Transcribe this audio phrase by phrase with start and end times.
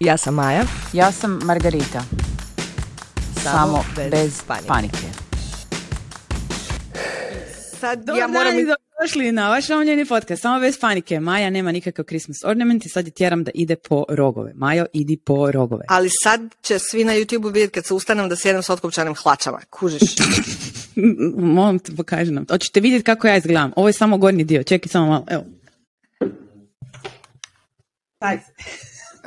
[0.00, 0.64] Ja sam Maja.
[0.92, 2.02] Ja sam Margarita.
[3.42, 4.96] Samo, bez, panike.
[7.80, 8.44] Sad Dobar ja moram...
[8.44, 11.20] dan i dobrodošli na vaš omiljeni podcast, samo bez panike.
[11.20, 14.52] Maja nema nikakav Christmas ornament i sad je tjeram da ide po rogove.
[14.54, 15.84] Majo, idi po rogove.
[15.88, 19.60] Ali sad će svi na YouTube vidjeti kad se ustanem da sjedem s otkopčanim hlačama.
[19.70, 20.02] Kužiš?
[21.36, 22.46] Molim te, pokaži nam.
[22.50, 23.72] Hoćete vidjeti kako ja izgledam.
[23.76, 24.62] Ovo je samo gornji dio.
[24.62, 25.24] Čekaj samo malo.
[25.30, 25.44] Evo.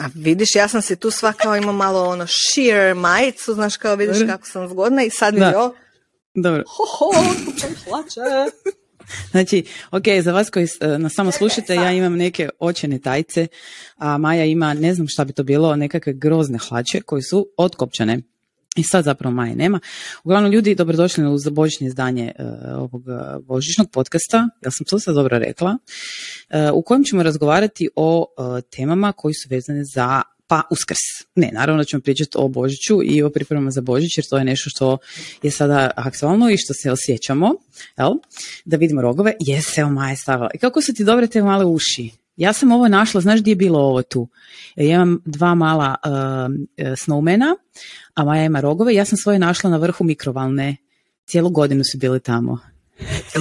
[0.01, 3.95] A vidiš, ja sam si tu sva kao ima malo ono sheer majicu, znaš kao
[3.95, 4.33] vidiš Dobro.
[4.33, 5.73] kako sam zgodna i sad vidi o,
[6.33, 6.63] Dobro.
[6.67, 7.23] ho, ho,
[7.85, 8.21] hlače.
[9.31, 13.47] Znači, ok, za vas koji e, nas samo slušate, ja imam neke očene tajce,
[13.97, 18.21] a Maja ima, ne znam šta bi to bilo, nekakve grozne hlače koji su otkopčane.
[18.75, 19.79] I sad zapravo Maje nema.
[20.23, 22.43] Uglavnom, ljudi, dobrodošli uz božićno izdanje e,
[22.75, 25.77] ovog e, božićnog podcasta, ja sam to sad dobro rekla,
[26.49, 28.25] e, u kojem ćemo razgovarati o
[28.57, 30.97] e, temama koji su vezane za pa uskrs.
[31.35, 34.69] Ne, naravno ćemo pričati o Božiću i o pripremama za Božić, jer to je nešto
[34.69, 34.97] što
[35.43, 37.55] je sada aktualno i što se osjećamo,
[37.97, 38.11] jel?
[38.65, 39.33] Da vidimo rogove.
[39.39, 40.49] Jes, evo Maja stavila.
[40.53, 42.20] I kako su ti dobre te male uši?
[42.41, 44.27] Ja sam ovo našla, znaš gdje je bilo ovo tu?
[44.75, 46.11] Ja imam dva mala uh,
[46.95, 47.55] snowmana,
[48.13, 48.93] a Maja ima rogove.
[48.93, 50.77] Ja sam svoje našla na vrhu mikrovalne.
[51.25, 52.59] Cijelu godinu su bili tamo.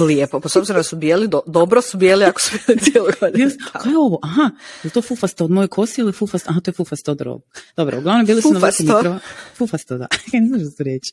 [0.07, 3.07] Lijepo, pa s obzirom da su bijeli, do- dobro su bijeli ako su bili cijelu
[3.19, 3.51] godinu.
[3.73, 4.19] Kaj je ovo?
[4.23, 4.49] Aha,
[4.83, 6.49] je to fufasto od moje kosi ili fufasto?
[6.49, 7.43] Aha, to je fufasto od roga.
[7.77, 9.19] Dobro, uglavnom bili su na vrhu mikro...
[9.57, 10.07] Fufasto, da.
[10.33, 11.11] Ne znam što reći.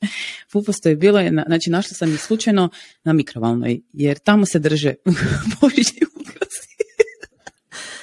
[0.52, 2.68] Fufasto je bilo, znači našla sam ih slučajno
[3.04, 4.94] na mikrovalnoj, jer tamo se drže
[5.60, 6.00] božićni.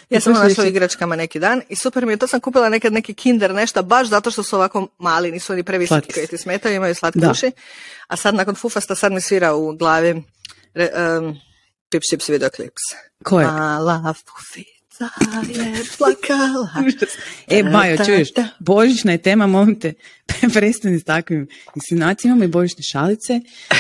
[0.09, 2.93] Ja sam našla u igračkama neki dan i super mi je, to sam kupila nekad
[2.93, 6.75] neki kinder nešto, baš zato što su ovako mali, nisu oni previsoki koji ti smetaju,
[6.75, 7.31] imaju slatke Da.
[7.31, 7.51] uši.
[8.07, 10.23] A sad nakon fufasta sad mi svira u glavi
[10.73, 10.89] re,
[11.19, 11.35] um,
[11.89, 12.81] Pips Chips videoklips.
[13.23, 13.47] Ko je?
[13.47, 14.75] Mala fufica
[15.47, 16.69] je plakala.
[17.47, 19.93] E, Bajo, čuješ, božićna je tema, molim te,
[20.53, 23.33] prestani s takvim insinuacijama, imamo i božićne šalice.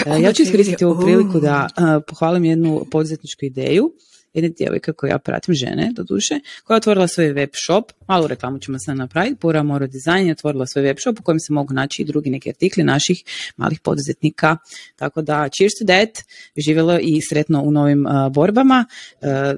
[0.05, 1.43] E, ja ću ti iskoristiti ovu priliku uh.
[1.43, 3.93] da e, pohvalim jednu poduzetničku ideju,
[4.35, 8.27] jedne djevojke koju ja pratim, žene, do duše, koja je otvorila svoj web shop, malu
[8.27, 11.53] reklamu ćemo sad napraviti, Pura Moro Design je otvorila svoj web shop u kojem se
[11.53, 13.23] mogu naći i drugi neki artikli naših
[13.57, 14.57] malih poduzetnika.
[14.95, 16.23] Tako da, cheers to that,
[16.65, 18.85] živjelo i sretno u novim e, borbama,
[19.21, 19.55] e,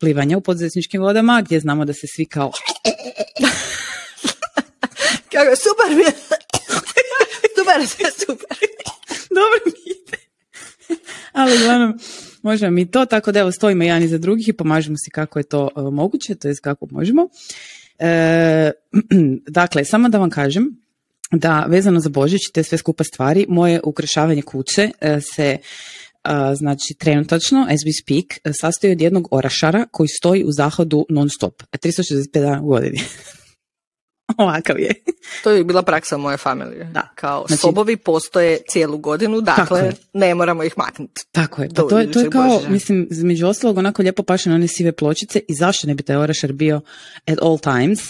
[0.00, 2.52] plivanja u poduzetničkim vodama, gdje znamo da se svi kao
[5.32, 6.12] Kako, super mi je.
[7.56, 7.86] super,
[8.26, 8.58] super.
[9.30, 10.18] dobro mi ide.
[11.32, 11.98] Ali uglavnom,
[12.42, 15.42] možemo mi to, tako da evo stojimo jedan iza drugih i pomažemo si kako je
[15.42, 17.28] to e, moguće, to je kako možemo.
[17.98, 18.70] E,
[19.58, 20.82] dakle, samo da vam kažem
[21.32, 25.58] da vezano za Božić te sve skupa stvari, moje ukrašavanje kuće e, se
[26.22, 31.06] a, znači trenutačno, as we speak, e, sastoji od jednog orašara koji stoji u zahodu
[31.08, 33.00] non stop, 365 dana u godini.
[34.38, 34.94] Ovakav je.
[35.44, 36.84] To je bila praksa moje familije.
[36.84, 37.08] Da.
[37.14, 41.24] Kao Znači- sobovi postoje cijelu godinu, dakle ne moramo ih maknuti.
[41.32, 44.54] Tako je, pa to je, to je kao, mislim, između ostalog onako lijepo paše na
[44.54, 46.80] one sive pločice i zašto ne bi taj orašar bio
[47.26, 48.00] at all times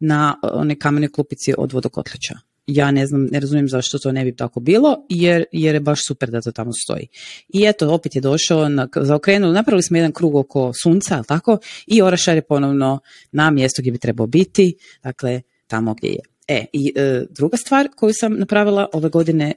[0.00, 2.34] na one kamene klupici od vodokotlića.
[2.66, 6.06] Ja ne znam, ne razumijem zašto to ne bi tako bilo, jer, jer je baš
[6.06, 7.08] super da to tamo stoji.
[7.48, 11.58] I eto, opet je došao, na, zaokrenuo, napravili smo jedan krug oko sunca, tako?
[11.86, 12.98] I orašar je ponovno
[13.32, 16.33] na mjestu gdje bi trebao biti, dakle, tamo gdje je.
[16.48, 19.52] E, i e, druga stvar koju sam napravila ove godine,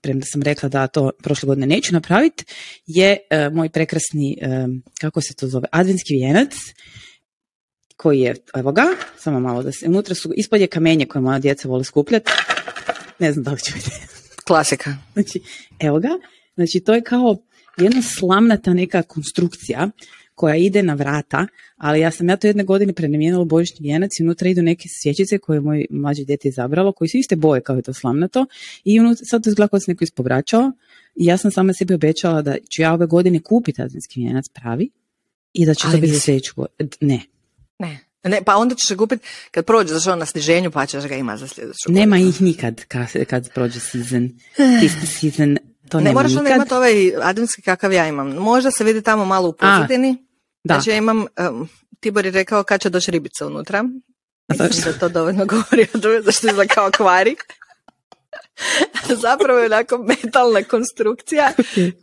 [0.00, 2.44] premda sam rekla da to prošle godine neću napraviti,
[2.86, 4.66] je e, moj prekrasni, e,
[5.00, 6.54] kako se to zove, adventski vijenac,
[7.96, 8.84] koji je, evo ga,
[9.18, 12.30] samo malo da se, unutra su, ispod je kamenje koje moja djeca vole skupljati,
[13.18, 14.06] ne znam da li ću vidjeti.
[14.44, 14.96] Klasika.
[15.12, 15.40] Znači,
[15.78, 16.08] evo ga,
[16.54, 17.36] znači to je kao
[17.76, 19.90] jedna slamnata neka konstrukcija
[20.34, 24.10] koja ide na vrata, ali ja sam ja to jedne godine prenamijenila u božićni vijenac
[24.20, 27.60] i unutra idu neke svjećice koje je moj mlađe dijete izabralo, koji su iste boje
[27.60, 28.46] kao i to slamnato
[28.84, 30.72] i unutra, sad to izgleda kao se neko ispovraćao
[31.16, 34.90] i ja sam sama sebi obećala da ću ja ove godine kupiti adventski vijenac pravi
[35.52, 36.90] i da će Ali to biti za sljedeću godinu.
[37.00, 37.20] Ne,
[37.78, 37.98] Ne.
[38.24, 41.36] Ne, pa onda ćeš ga kupiti kad prođe zašto na sniženju pa ćeš ga ima
[41.36, 42.30] za sljedeću nema godinu.
[42.30, 44.30] ih nikad kad, kad prođe season,
[44.80, 45.58] tisti season,
[45.88, 46.56] to Ne moraš onda nikad.
[46.56, 48.28] imati ovaj adventski kakav ja imam.
[48.28, 50.16] Možda se vidi tamo malo u pozadini.
[50.64, 51.68] Da, Znači ja imam, um,
[52.00, 53.84] Tibor je rekao kad će doći ribica unutra.
[54.48, 57.36] Mislim da to dovoljno govori o tome zašto je kao akvari.
[59.22, 61.52] Zapravo je onako metalna konstrukcija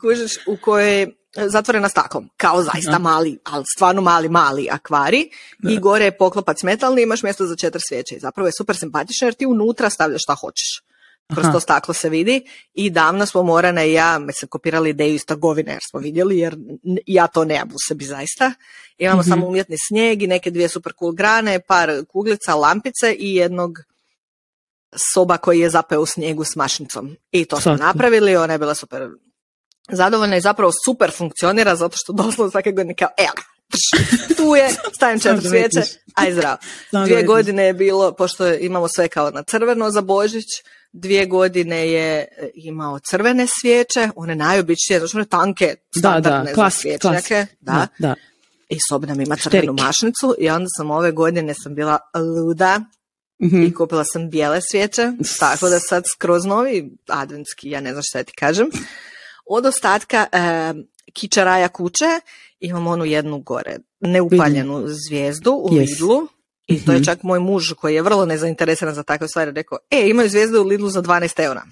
[0.02, 1.12] kužiš, u kojoj je
[1.48, 3.00] zatvorena staklom, kao zaista Da.
[3.00, 5.30] mali, ali stvarno mali, mali akvari
[5.70, 8.16] i gore je poklopac metalni, imaš mjesto za četiri svijeće.
[8.16, 10.84] I zapravo je super simpatično jer ti unutra stavljaš šta hoćeš.
[11.34, 15.26] Kroz to staklo se vidi i davno smo Morana i ja se kopirali ideju iz
[15.26, 16.58] trgovine jer smo vidjeli jer
[17.06, 18.54] ja to nemam u sebi zaista.
[18.98, 19.30] Imamo Mhm.
[19.30, 23.80] samo umjetni snijeg i neke dvije super cool grane, par kuglica, lampice i jednog
[25.14, 27.16] soba koji je zapeo u snijegu s mašnicom.
[27.32, 29.10] I to smo napravili, ona je bila super
[29.92, 33.34] zadovoljna i zapravo super funkcionira zato što doslovno svake godine kao, evo,
[34.38, 35.82] tu je, stavim četiri svijeće,
[36.14, 36.58] aj zdravo.
[37.06, 40.46] Dvije godine je bilo, pošto imamo sve kao na crveno za Božić,
[40.92, 46.72] dvije godine je e, imao crvene svijeće, one najobičnije, znači one tanke, Da, da, standardne
[46.72, 47.58] svječnjake, klasik.
[47.60, 47.74] da.
[47.74, 48.16] Da, da.
[48.70, 49.80] I sob nam ima crvenu Šterik.
[49.80, 52.82] mašnicu i onda sam ove godine sam bila luda
[53.44, 53.64] Mhm.
[53.64, 58.24] i kupila sam bijele svijeće, tako da sad skroz novi adventski, ja ne znam šta
[58.24, 58.70] ti kažem.
[59.46, 60.74] Od ostatka e,
[61.14, 62.06] kičaraja kuće
[62.60, 65.80] imam onu jednu gore, neupaljenu zvijezdu u Yes.
[65.80, 66.28] Lidlu.
[66.70, 67.06] I to je Mhm.
[67.06, 70.68] čak moj muž koji je vrlo nezainteresiran za takve stvari rekao, e, imaju zvijezdu u
[70.68, 71.64] Lidlu za 12 eura.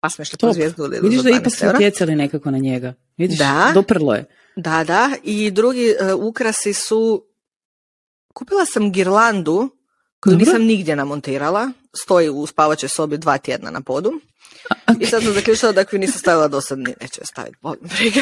[0.00, 2.50] Pa smo išli po zvijezdu u Lidlu Vidiš za da 12 ipak su utjecali nekako
[2.50, 2.94] na njega.
[3.16, 3.70] Vidiš, Da.
[3.74, 4.24] doprlo je.
[4.56, 5.10] Da, da.
[5.22, 7.24] I drugi e, ukrasi su...
[8.34, 9.68] Kupila sam girlandu
[10.20, 10.44] koju Dobro.
[10.46, 11.70] nisam nigdje namontirala.
[11.96, 14.12] Stoji u spavačoj sobi dva tjedna na podu.
[15.00, 17.56] I sad sam zaključila da ako ju nisam stavila do sad, neću je staviti.
[17.62, 18.20] Bog me briga.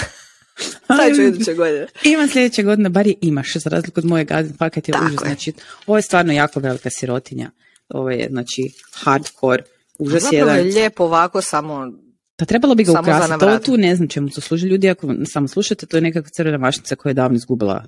[0.84, 1.86] Stavit ću iduće godine.
[2.04, 5.12] Ima sljedeće godine, bar je imaš, za razliku od moje gadin paket je užas.
[5.12, 5.16] je.
[5.18, 5.52] Znači,
[5.86, 7.50] ovo je stvarno jako velika sirotinja.
[7.88, 8.62] Ovo je, znači,
[8.94, 9.62] hardcore,
[9.98, 10.74] užas Zapravo je jedan.
[10.74, 11.92] lijepo ovako samo...
[12.36, 13.36] Pa trebalo bi ga ukrasiti.
[13.40, 13.64] vratu.
[13.64, 14.66] tu ne znam čemu to služi.
[14.66, 17.84] Ljudi, ako samo slušate, to je nekakva crvena mašnica koja je davno izgubila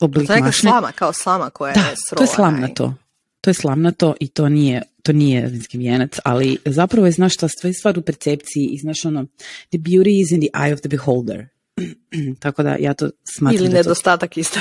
[0.00, 2.94] oblik To je slama, kao slama koja Da, je to je srovana i- slamnato.
[3.40, 7.48] To je slamnato i to nije, to nije vinski vijenac, ali zapravo je, znaš, ta
[7.48, 9.24] stvar, stvar u percepciji i znaš ono,
[9.68, 11.46] the beauty is in the eye of the beholder.
[12.42, 14.60] Tako da ja to smatram Ili da to nedostatak isto.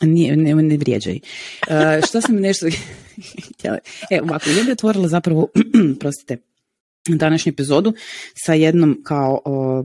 [0.00, 1.18] nije, ne, ne vrijeđaj.
[1.68, 1.74] Uh,
[2.08, 2.66] što sam nešto
[3.54, 3.78] htjela?
[4.10, 5.48] E, ovako, ja bi otvorila zapravo,
[6.00, 6.36] prostite,
[7.08, 7.92] današnju epizodu
[8.34, 9.42] sa jednom kao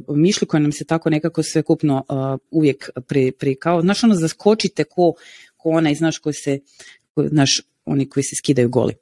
[0.08, 4.04] uh, mišlju koja nam se tako nekako sve kupno uh, uvijek pri, pri kao, znaš
[4.04, 5.14] ono, zaskočite ko,
[5.58, 6.60] ko onaj, znaš, koji se,
[7.16, 8.94] ko, znaš, oni koji se skidaju goli.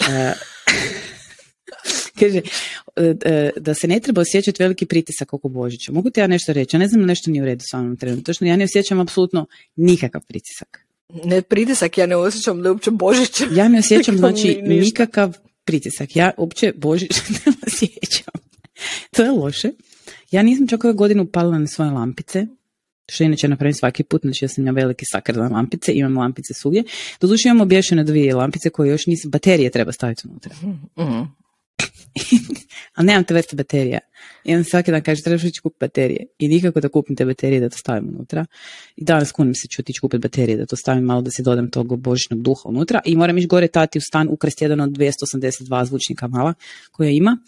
[0.00, 0.06] Uh,
[2.20, 2.40] kaže,
[3.56, 5.92] da se ne treba osjećati veliki pritisak oko Božića.
[5.92, 6.76] Mogu ti ja nešto reći?
[6.76, 8.22] Ja ne znam nešto nije u redu sa mnom trenutno.
[8.22, 9.46] Točno, ja ne osjećam apsolutno
[9.76, 10.86] nikakav pritisak.
[11.24, 13.42] Ne pritisak, ja ne osjećam da je uopće Božić.
[13.52, 16.16] Ja ne osjećam znači nikakav pritisak.
[16.16, 17.10] Ja uopće Božić
[17.46, 18.34] ne osjećam.
[19.10, 19.70] To je loše.
[20.30, 22.46] Ja nisam čak ove godine upalila na svoje lampice,
[23.08, 26.54] što inače napravim svaki put, znači ja sam ja veliki sakar na lampice, imam lampice
[26.54, 26.84] svugdje.
[27.20, 30.54] Doduše imamo obješene dvije lampice koje još nisu, baterije treba staviti unutra.
[30.98, 31.22] Mhm.
[33.02, 33.98] Ali nemam te vrste baterija.
[34.44, 36.26] I on svaki dan kaže, trebaš ići kupiti baterije.
[36.38, 38.46] I nikako da kupim te baterije da to stavim unutra.
[38.96, 41.70] I danas kunim se ću otići kupiti baterije da to stavim malo da si dodam
[41.70, 43.00] tog božićnog duha unutra.
[43.04, 46.54] I moram ići gore tati u stan ukrasti jedan od 282 zvučnika mala
[46.90, 47.38] koja ima.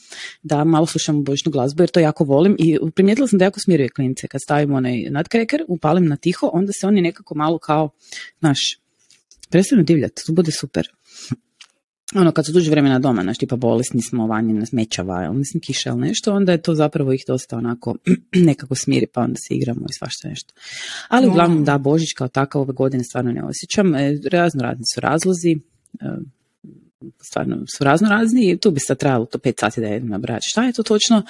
[0.43, 2.57] Da malo slušamo božićnu glazbu jer to jako volim.
[2.59, 4.29] I primijetila sam da jako smiruje klinice.
[4.29, 7.91] Kad stavim onaj nadkreker, upalim na tiho, onda se oni nekako malo kao,
[8.39, 8.59] znaš,
[9.51, 10.23] prestanu divljati.
[10.27, 10.89] To bude super
[12.15, 15.61] ono kad su duže vremena doma, znaš, tipa bolesni smo, vani nas mečava, ili mislim
[15.61, 17.97] kiša ili nešto, onda je to zapravo ih dosta onako
[18.49, 20.55] nekako smiri, pa onda se igramo i svašta nešto.
[21.09, 25.01] Ali uglavnom da, Božić kao takav ove godine stvarno ne osjećam, e, razno razni su
[25.01, 25.57] razlozi,
[26.01, 26.07] e,
[27.21, 30.47] stvarno su razno razni i tu bi sad trebalo to pet sati da jedem nabrati
[30.51, 31.23] šta je to točno,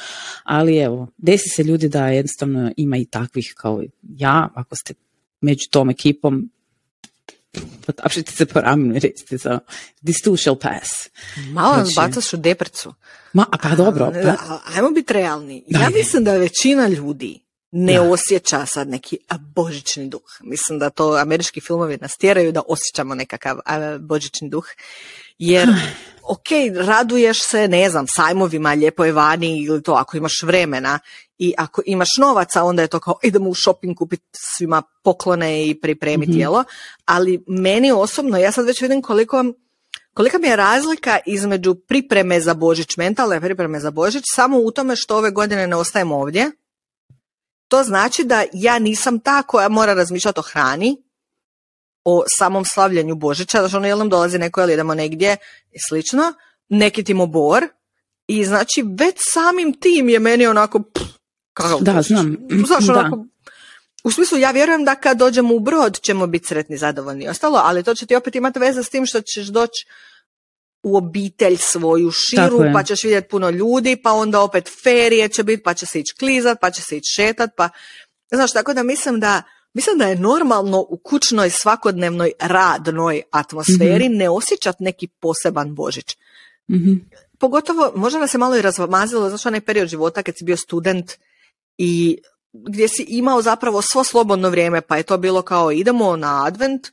[0.44, 4.94] ali evo, desi se ljudi da jednostavno ima i takvih kao ja, ako ste
[5.40, 6.50] među tom ekipom,
[7.86, 9.36] potapšite se po ramenu i recite
[10.04, 10.90] this too shall pass.
[11.52, 12.94] Malo nas Znači- bacaš u deprcu.
[13.32, 15.64] Ma, a pa dobro, pa, a- Ajmo biti realni.
[15.68, 15.98] Ja Dajde.
[15.98, 18.02] mislim da većina ljudi ne Da.
[18.02, 19.18] osjeća sad neki
[19.54, 20.22] božićni duh.
[20.40, 23.58] Mislim da to američki filmovi nas tjeraju da osjećamo nekakav
[24.00, 24.66] božićni duh.
[25.38, 25.68] Jer,
[26.22, 26.46] ok,
[26.86, 30.98] raduješ se, ne znam, sajmovima, lijepo je vani ili to ako imaš vremena
[31.38, 35.80] i ako imaš novaca, onda je to kao idemo u shopping kupiti svima poklone i
[35.80, 36.40] pripremiti Mhm.
[36.40, 36.64] jelo.
[37.04, 39.44] Ali meni osobno, ja sad već vidim koliko
[40.14, 44.96] kolika mi je razlika između pripreme za Božić, mentalne pripreme za Božić, samo u tome
[44.96, 46.50] što ove godine ne ostajem ovdje.
[47.68, 51.02] To znači da ja nisam ta koja mora razmišljati o hrani,
[52.04, 55.36] o samom slavljanju Božića, znači ono jel nam dolazi neko ili idemo negdje
[55.70, 56.32] i slično,
[56.68, 57.68] neki tim obor
[58.26, 61.04] i znači već samim tim je meni onako pff,
[61.54, 62.36] kakav Da, znam.
[62.66, 62.92] Znaš, Da.
[62.92, 63.26] onako,
[64.04, 67.60] u smislu, ja vjerujem da kad dođemo u brod ćemo biti sretni, zadovoljni i ostalo,
[67.64, 69.86] ali to će ti opet imati veze s tim što ćeš doći
[70.82, 75.62] u obitelj svoju širu, pa ćeš vidjeti puno ljudi, pa onda opet ferije će biti,
[75.62, 77.68] pa će se ići klizat, pa će se ići šetat, pa...
[78.32, 79.42] Znaš, tako da mislim da
[79.74, 86.16] Mislim da je normalno u kućnoj svakodnevnoj radnoj atmosferi ne osjećat neki poseban Božić.
[86.70, 86.92] Mhm.
[87.38, 91.12] pogotovo, možda nas je malo i razmazilo, znaš onaj period života kad si bio student
[91.78, 92.18] i
[92.52, 96.86] gdje si imao zapravo svo slobodno vrijeme, pa je to bilo kao idemo na advent,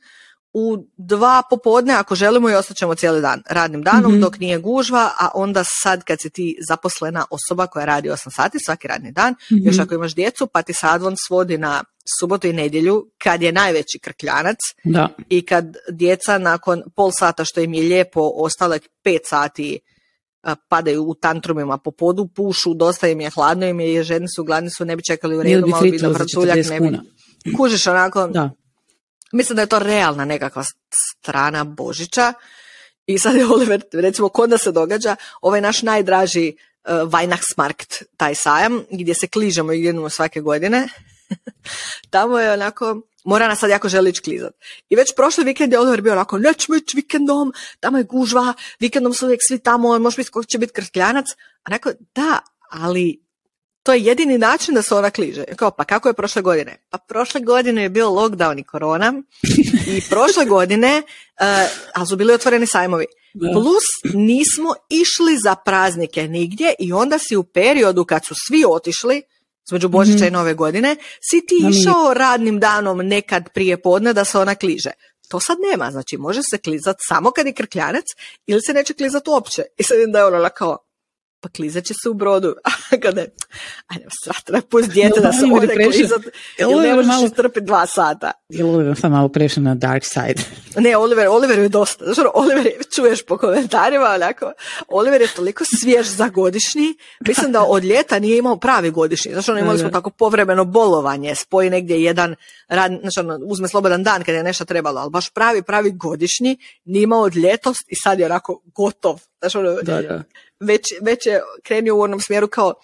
[0.54, 5.10] u dva popodne ako želimo i ostaćemo cijeli dan radnim danom mm dok nije gužva,
[5.18, 9.32] a onda sad kad si ti zaposlena osoba koja radi 8 sati svaki radni dan,
[9.32, 11.84] mm još ako imaš djecu pa ti sadvon svodi na
[12.20, 15.08] subotu i nedjelju kad je najveći krkljanac da.
[15.28, 19.80] i kad djeca nakon pol sata što im je lijepo ostale pet sati
[20.68, 24.70] padaju u tantrumima po podu, pušu, dosta im je hladno im je, ženi su gladni
[24.70, 26.98] su, ne bi čekali u redu, malo bi da ne bi.
[27.56, 28.50] Kužiš onako, da.
[29.32, 30.64] mislim da je to realna nekakva
[31.20, 32.32] strana Božića
[33.06, 36.52] i sad je Oliver, recimo kod da se događa, ovaj naš najdraži
[36.84, 40.88] uh, Weihnachtsmarkt, taj sajam, gdje se kližemo i idemo svake godine,
[42.10, 44.52] tamo je onako, mora nas sad jako želi klizat.
[44.88, 49.14] I već prošli vikend je Oliver bio onako, nećemo ići vikendom, tamo je gužva, vikendom
[49.14, 51.26] su uvijek svi tamo, može biti ko će biti krstljanac.
[51.62, 52.38] A neko, da,
[52.70, 53.22] ali
[53.82, 55.44] to je jedini način da se ona kliže.
[55.56, 56.76] Kao, pa kako je prošle godine?
[56.90, 59.22] Pa prošle godine je bio lockdown i korona
[59.86, 61.46] i prošle godine, uh,
[61.94, 63.06] ali su bili otvoreni sajmovi.
[63.52, 69.22] Plus nismo išli za praznike nigdje i onda si u periodu kad su svi otišli,
[69.66, 70.34] između Božića i mhm.
[70.34, 70.96] Nove godine,
[71.30, 74.90] si ti išao radnim danom nekad prije podne da se ona kliže.
[75.28, 78.04] To sad nema, znači može se klizat samo kad je krkljanec
[78.46, 79.62] ili se neće klizat uopće.
[79.78, 80.78] I sad da je ona kao,
[81.42, 82.54] pa klizat će se u brodu.
[83.02, 83.34] Kada je,
[83.86, 86.22] ajde, srata, pusti dijete da se ode klizat,
[86.58, 87.26] ili ne možeš malo...
[87.26, 88.32] istrpiti dva sata.
[88.48, 90.42] Je Oliver sam malo prešao na dark side?
[90.76, 92.04] Ne, Oliver, Oliver je dosta.
[92.04, 94.52] Znači, Oliver je, čuješ po komentarima, onako,
[94.88, 96.94] Oliver je toliko svjež za godišnji,
[97.26, 99.32] mislim da od ljeta nije imao pravi godišnji.
[99.32, 102.34] Znači, ono, imali smo tako povremeno bolovanje, spoji negdje jedan,
[102.68, 106.56] rad, znači, ono, uzme slobodan dan kad je nešto trebalo, ali baš pravi, pravi godišnji,
[106.84, 109.20] nije imao od ljetost i sad je onako gotov.
[109.40, 110.22] Znači, ono, da, da
[110.66, 112.74] već, već je krenio u onom smjeru kao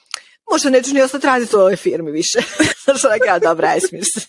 [0.53, 2.39] možda neću ni ostati raditi u ovoj firmi više.
[2.99, 3.79] Što ja, dobra, aj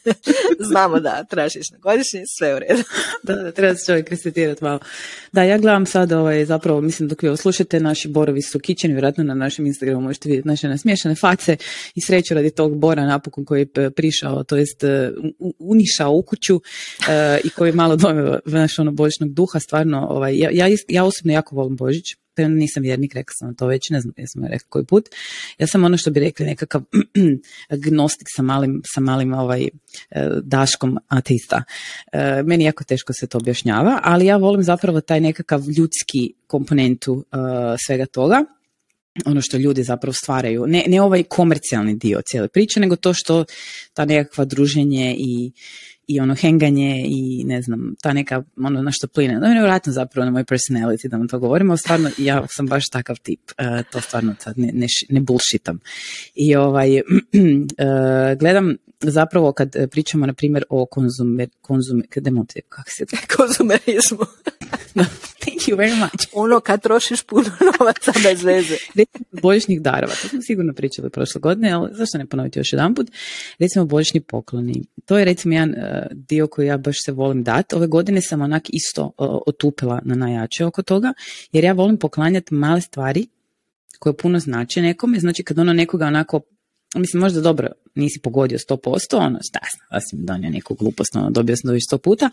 [0.69, 2.83] Znamo da tražiš na godišnji, sve u redu.
[3.23, 4.79] da, da, treba se čovjek resetirati malo.
[5.31, 9.23] Da, ja gledam sad, ovaj, zapravo, mislim, dok vi slušate, naši borovi su kićeni, vjerojatno
[9.23, 11.57] na našem Instagramu možete vidjeti naše nasmiješane face
[11.95, 15.11] i sreću radi tog bora napokon koji je prišao, to jest e,
[15.59, 16.61] unišao u kuću
[17.09, 21.33] e, i koji malo dojme naš ono božićnog duha, stvarno, ovaj, ja, ja, ja osobno
[21.33, 22.15] jako volim Božić,
[22.47, 25.09] nisam vjernik, rekla sam to već, ne znam jesam rekla koji put.
[25.57, 26.81] Ja sam ono što bi rekli nekakav
[27.85, 29.69] gnostik sa malim, sa malim ovaj, e,
[30.43, 31.63] daškom ateista.
[32.11, 37.25] E, meni jako teško se to objašnjava, ali ja volim zapravo taj nekakav ljudski komponentu
[37.31, 37.37] e,
[37.87, 38.43] svega toga
[39.25, 43.45] ono što ljudi zapravo stvaraju, ne, ne ovaj komercijalni dio cijele priče, nego to što
[43.93, 45.51] ta nekakva druženje i,
[46.09, 49.33] i ono henganje i ne znam, ta neka ono na što pline.
[49.33, 53.19] No, nevjerojatno zapravo na moj personality da vam to govorimo, stvarno ja sam baš takav
[53.23, 55.79] tip, uh, to stvarno sad ne, ne, ne bullshitam.
[56.35, 57.03] I ovaj, uh,
[58.39, 62.05] gledam zapravo kad pričamo na primjer o konzumer, konzumer,
[62.69, 63.05] kako se
[63.37, 64.25] Konzumerizmu.
[65.39, 66.27] Thank you very much.
[66.33, 68.75] Ono kad trošiš puno novaca bez veze.
[69.41, 73.07] Božićnih darova, to smo sigurno pričali prošle godine, ali zašto ne ponoviti još jedan put?
[73.59, 74.83] Recimo božićni pokloni.
[75.05, 75.77] To je recimo jedan uh,
[76.11, 77.75] dio koji ja baš se volim dati.
[77.75, 79.11] Ove godine sam onak isto uh,
[79.47, 81.13] otupila na najjače oko toga,
[81.51, 83.27] jer ja volim poklanjati male stvari
[83.99, 86.41] koje puno znače nekome, znači kad ono nekoga onako
[86.95, 89.59] mislim možda dobro nisi pogodio 100%, ono šta
[89.91, 92.29] da sam donio neku glupost, ono dobio sam dobiš 100 puta,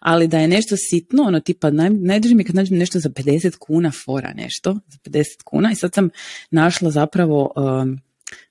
[0.00, 3.56] ali da je nešto sitno, ono tipa naj, najdrži mi kad nađem nešto za 50
[3.58, 6.10] kuna fora nešto, za 50 kuna i sad sam
[6.50, 8.00] našla zapravo um,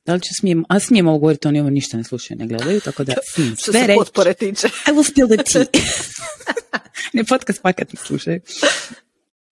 [0.06, 2.80] da li ću smijem, a smijem ovo govoriti, oni ovo ništa ne slušaju, ne gledaju,
[2.82, 4.68] tako da smijem sve se potpore tiče.
[4.88, 5.66] I will spill the tea.
[7.14, 8.42] ne podcast pakat ne slušaju.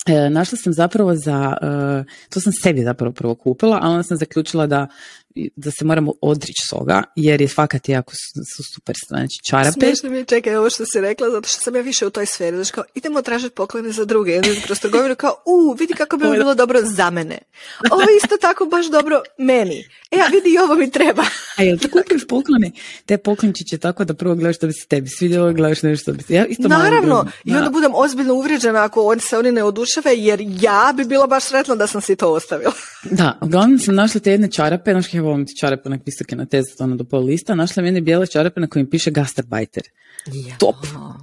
[0.05, 4.17] E, našla sam zapravo za, e, to sam sebi zapravo prvo kupila, a onda sam
[4.17, 4.87] zaključila da
[5.55, 8.13] da se moramo odrići toga, jer je fakat jako
[8.55, 9.71] su, super znači čarape.
[9.71, 12.25] Smiješno mi je, čekaj, ovo što si rekla, zato što sam ja više u toj
[12.25, 16.17] sferi, znači kao, idemo tražiti poklone za druge, jedan kroz trgovinu kao, u, vidi kako
[16.17, 17.37] bi ovo bilo dobro za mene.
[17.91, 19.85] Ovo je isto tako baš dobro meni.
[20.11, 21.23] E, a vidi, ovo mi treba.
[21.57, 22.71] A jel ti kupiš poklone?
[23.05, 26.33] Te poklončiće tako da prvo gledaš što bi se tebi svidjelo, gledaš nešto bi se...
[26.33, 30.39] Ja isto Naravno, i onda budem ozbiljno uvrijeđena ako oni se oni ne oduševe, jer
[30.61, 32.71] ja bi bila baš sretna da sam si to ostavila.
[33.03, 36.45] Da, uglavnom sam našla te jedne čarape, znači ja volim ti čarape onak visoke na
[36.45, 39.83] tezu, ono do pol lista, našla jedne bijele čarape na kojim piše gastarbajter.
[40.47, 40.57] Ja.
[40.57, 40.75] Top,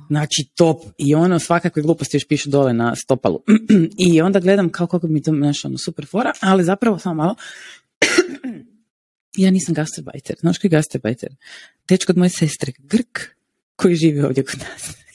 [0.08, 0.82] znači top.
[0.98, 3.42] I ono svakakve gluposti još piše dole na stopalu.
[4.08, 7.34] I onda gledam kao kako mi to nešto ono super fora, ali zapravo samo malo,
[9.36, 10.36] ja nisam gastarbajter.
[10.40, 11.36] Znaš koji je gastarbajter?
[11.88, 13.20] Dečko od moje sestre, Grk,
[13.76, 15.07] koji živi ovdje kod nas.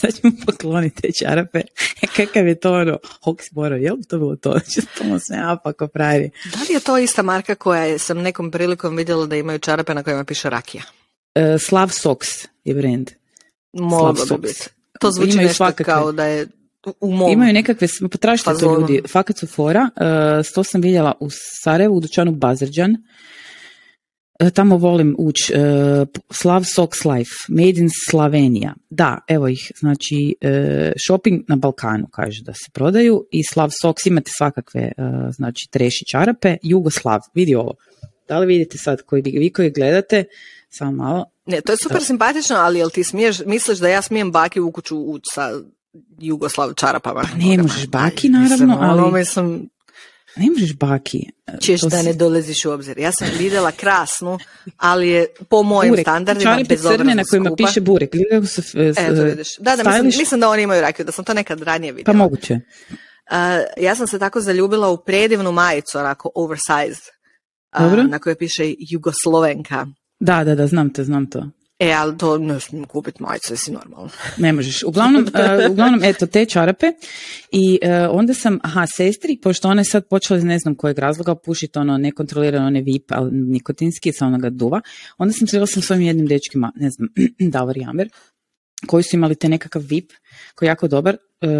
[0.00, 1.58] Sad ćemo pokloniti te čarape.
[2.02, 4.50] E, kakav je to ono, Hoxboro, je li to bilo to?
[4.58, 6.30] Znači, to se apako pravi.
[6.52, 9.94] Da li je to ista marka koja je, sam nekom prilikom vidjela da imaju čarape
[9.94, 10.82] na kojima piše rakija?
[11.34, 13.10] Uh, Slav Sox je brand.
[13.72, 14.68] Moglo bi biti.
[15.00, 15.84] To zvuči imaju nešto svakakve.
[15.84, 16.46] kao da je
[17.00, 17.32] u mom.
[17.32, 19.90] Imaju nekakve, potražite to ljudi, fakat su fora.
[19.96, 21.28] Uh, to sam vidjela u
[21.62, 22.96] Sarajevu, u dućanu Bazarđan.
[24.40, 25.52] Uh, tamo volim ući.
[25.54, 28.74] Uh, Slav Sox Life, Made in Slavenija.
[28.90, 34.08] Da, evo ih, znači uh, shopping na Balkanu kaže da se prodaju i Slav Sox
[34.08, 34.92] imate svakakve,
[35.36, 36.56] znači treši čarape.
[36.62, 37.74] Jugoslav, vidi ovo.
[38.28, 40.24] Da li vidite sad koji vi koji gledate,
[40.68, 41.24] samo malo.
[41.46, 44.72] Ne, to je super simpatično, ali jel ti smiješ, misliš da ja smijem baki u
[44.72, 45.52] kuću ući sa
[46.18, 47.22] Jugoslav čarapama?
[47.22, 49.00] Pa ne možeš baki, naravno, ali...
[49.00, 49.68] Ono, mislim,
[50.36, 51.30] ne možeš baki.
[51.60, 52.98] Češ da ne dolaziš u obzir.
[52.98, 54.38] Ja sam vidjela krasnu,
[54.76, 56.04] ali je po mojim burek.
[56.04, 57.66] standardima Čarape crne na kojima skupa.
[57.66, 58.10] piše burek.
[58.96, 59.56] Eto, vidiš.
[59.56, 62.12] Da, da, mislim, mislim, da oni imaju rakiju, da sam to nekad ranije vidjela.
[62.12, 62.54] Pa moguće.
[62.54, 63.36] Uh,
[63.76, 67.02] ja sam se tako zaljubila u predivnu majicu, onako oversized,
[67.78, 69.86] uh, na kojoj piše Jugoslovenka.
[70.20, 71.50] Da, da, da, znam to, znam to.
[71.80, 74.10] E, ali to ne smijem kupiti majice, si normalno.
[74.36, 74.82] Ne možeš.
[74.82, 76.92] Uglavnom, uh, uglavnom eto, te čarape
[77.52, 80.98] i uh, onda sam, aha, sestri, pošto ona je sad počela iz ne znam kojeg
[80.98, 84.80] razloga pušiti ono nekontrolirano, one VIP, ali nikotinski, sa onoga duva,
[85.18, 87.08] onda sam srela sam s ovim jednim dečkima, ne znam,
[87.52, 88.08] Davor Jamer,
[88.86, 90.12] koji su imali te nekakav VIP,
[90.54, 91.50] koji je jako dobar, uh,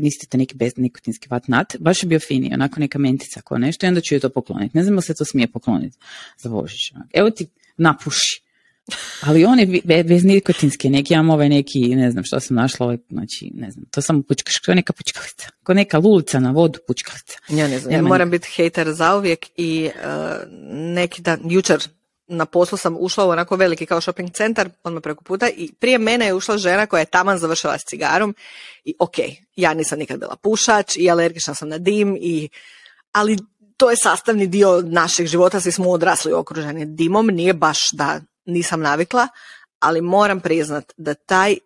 [0.00, 3.86] niste te neki bez nikotinski vatnat, baš je bio fini, onako neka mentica kao nešto
[3.86, 4.76] i onda ću joj to pokloniti.
[4.76, 5.98] Ne znam li se to smije pokloniti
[6.38, 6.92] za Božić.
[7.12, 7.46] Evo ti
[7.76, 8.49] napuši.
[9.20, 12.98] Ali on je bez nikotinske, neki imam ovaj neki, ne znam što sam našla, ovaj,
[13.10, 16.78] znači, ne znam, to samo pučka, što je neka pučkalica, ko neka lulica na vodu
[16.86, 17.38] pučkalica.
[17.48, 20.02] Ja ne znam, ja moram biti hejter zauvijek i uh,
[20.72, 21.88] neki dan, jučer
[22.30, 25.98] na poslu sam ušla u onako veliki kao shopping centar, odmah preko puta i prije
[25.98, 28.34] mene je ušla žena koja je taman završila s cigarom
[28.84, 29.14] i ok,
[29.56, 32.48] ja nisam nikad bila pušač i alergična sam na dim i
[33.12, 33.38] ali
[33.76, 38.20] to je sastavni dio našeg života, svi smo odrasli okruženi dimom, nije baš da
[38.50, 39.28] nisam navikla,
[39.78, 41.56] ali moram priznat da taj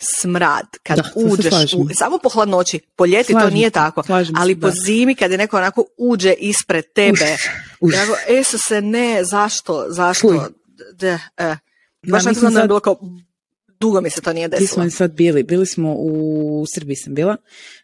[0.00, 4.02] smrad kad da, uđeš u, samo po hladnoći, po ljeti to nije tako,
[4.36, 7.36] ali po zimi kad je neko onako uđe ispred tebe,
[7.80, 7.94] uš,
[8.52, 8.60] uš.
[8.66, 10.48] se ne, zašto, zašto,
[10.92, 11.56] de, e.
[12.02, 12.66] Baš da, sam sad...
[12.66, 13.00] bilo kao,
[13.80, 14.66] dugo mi se to nije desilo.
[14.66, 15.42] Gdje smo sad bili?
[15.42, 17.36] Bili smo u Srbiji sam bila,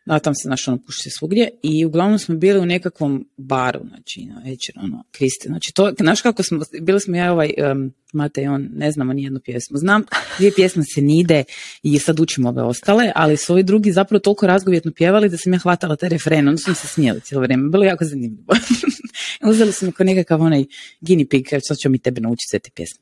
[0.07, 4.25] a tam se našlo ono puši svugdje i uglavnom smo bili u nekakvom baru, znači
[4.25, 5.49] na večer, ono, Kristi.
[5.49, 9.25] Znači to, znaš kako smo, bili smo ja ovaj, um, Mate on, ne znamo ni
[9.25, 9.79] jednu pjesmu.
[9.79, 10.03] Znam,
[10.39, 11.45] dvije pjesme se nide
[11.83, 15.53] i sad učimo ove ostale, ali su ovi drugi zapravo toliko razgovjetno pjevali da sam
[15.53, 17.69] ja hvatala taj refren, onda smo se smijeli cijelo vrijeme.
[17.69, 18.55] Bilo jako zanimljivo.
[19.51, 20.65] Uzeli smo kao nekakav onaj
[21.01, 23.01] guinea pig, sad ćemo mi tebe naučiti sve te pjesme.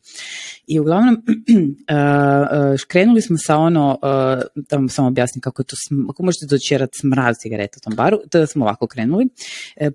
[0.66, 1.22] I uglavnom, uh,
[2.74, 5.76] uh, krenuli smo sa ono, uh, da vam samo objasnim kako je to,
[6.10, 9.28] ako možete dočerati smrad cigareta u tom baru, da smo ovako krenuli.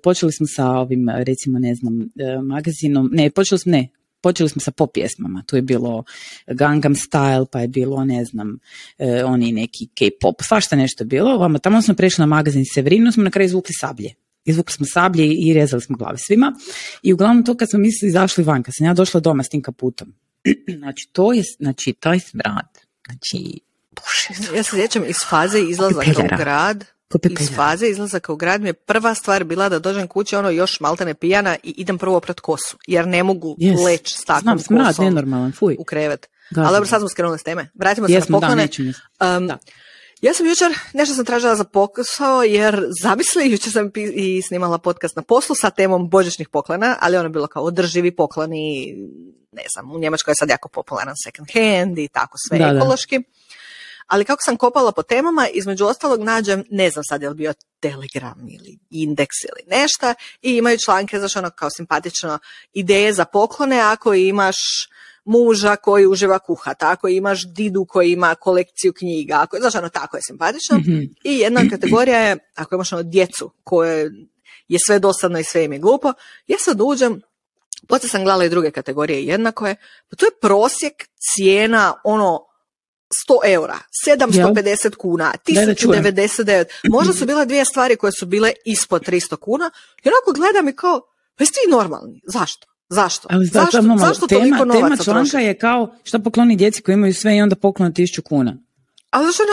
[0.02, 2.10] počeli smo sa ovim, recimo, ne znam,
[2.42, 3.88] magazinom, ne, počeli smo, ne,
[4.26, 6.04] počeli smo sa pop pjesmama, tu je bilo
[6.46, 8.58] Gangnam Style, pa je bilo, ne znam,
[8.98, 13.12] eh, oni neki K-pop, svašta nešto je bilo, Vama, tamo smo prešli na magazin Severinu,
[13.12, 14.14] smo na kraju izvukli sablje.
[14.44, 16.52] Izvukli smo sablje i rezali smo glave svima.
[17.02, 19.62] I uglavnom to kad smo mislili izašli van, kad sam ja došla doma s tim
[19.62, 20.14] kaputom.
[20.78, 22.68] znači, to je, znači, taj smrad.
[23.06, 23.60] Znači,
[24.54, 26.84] Ja se sjećam iz faze izlazaka u grad,
[27.40, 30.80] iz faze izlazaka u grad mi je prva stvar bila da dođem kuće ono još
[30.80, 33.84] maltene pijana i idem prvo pred kosu, jer ne mogu yes.
[33.84, 35.76] leći s takvom Znam, kosom nenormalan, fuj.
[35.78, 36.28] u krevet.
[36.50, 37.70] Da, Ali dobro, sad smo skrenuli s teme.
[37.74, 38.68] Vratimo se na poklone.
[39.20, 39.58] Da, um, da.
[40.22, 45.16] Ja sam jučer nešto sam tražila za posao jer zamisli, jučer sam i snimala podcast
[45.16, 48.94] na poslu sa temom božićnih poklona, ali ono je bilo kao održivi pokloni,
[49.52, 53.18] ne znam, u Njemačkoj je sad jako popularan second hand i tako sve da, ekološki.
[53.18, 53.24] Da
[54.06, 57.54] ali kako sam kopala po temama, između ostalog nađem, ne znam sad je li bio
[57.80, 62.38] Telegram ili Indeks ili nešto, i imaju članke, znaš ono kao simpatično,
[62.72, 64.56] ideje za poklone ako imaš
[65.24, 70.16] muža koji uživa kuhat, ako imaš didu koji ima kolekciju knjiga, ako, znaš ono tako
[70.16, 70.78] je simpatično.
[70.78, 71.14] Mm-hmm.
[71.24, 74.10] I jedna kategorija je, ako imaš ono djecu koje
[74.68, 76.12] je sve dosadno i sve im je glupo,
[76.46, 77.20] ja sad uđem,
[77.88, 79.76] poslije sam gledala i druge kategorije jednako je,
[80.10, 80.94] pa to je prosjek
[81.34, 82.46] cijena ono
[83.10, 86.64] 100 eura, 750 kuna, 1099.
[86.88, 89.70] Možda su bile dvije stvari koje su bile ispod 300 kuna
[90.04, 91.00] i onako gledam i kao,
[91.36, 92.20] pa jeste vi normalni?
[92.26, 92.66] Zašto?
[92.88, 93.28] Zašto?
[93.30, 97.36] Ali zašto, zašto, zašto tema, tema članka je kao šta pokloni djeci koji imaju sve
[97.36, 98.56] i onda pokloni 1000 kuna.
[99.10, 99.52] Ali zašto, ono,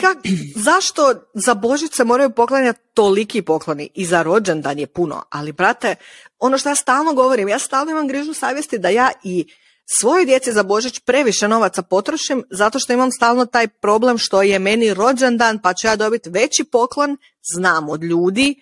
[0.00, 0.18] kak,
[0.56, 5.96] zašto za Božice moraju poklanjati toliki pokloni i za rođendan je puno, ali brate,
[6.38, 9.46] ono što ja stalno govorim, ja stalno imam grižu savjesti da ja i
[9.86, 14.58] svojoj djeci za Božić previše novaca potrošim zato što imam stalno taj problem što je
[14.58, 17.16] meni rođendan pa ću ja dobiti veći poklon,
[17.54, 18.60] znam od ljudi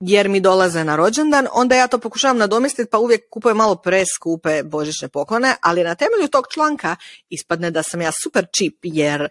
[0.00, 4.62] jer mi dolaze na rođendan, onda ja to pokušavam nadomjestiti pa uvijek kupujem malo preskupe
[4.62, 6.96] božićne poklone, ali na temelju tog članka
[7.28, 9.28] ispadne da sam ja super cheap jer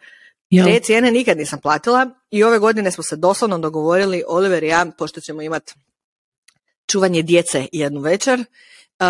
[0.49, 4.85] te cijene nikad nisam platila i ove godine smo se doslovno dogovorili, Oliver i ja,
[4.97, 5.73] pošto ćemo imati
[6.87, 9.05] čuvanje djece jednu večer uh,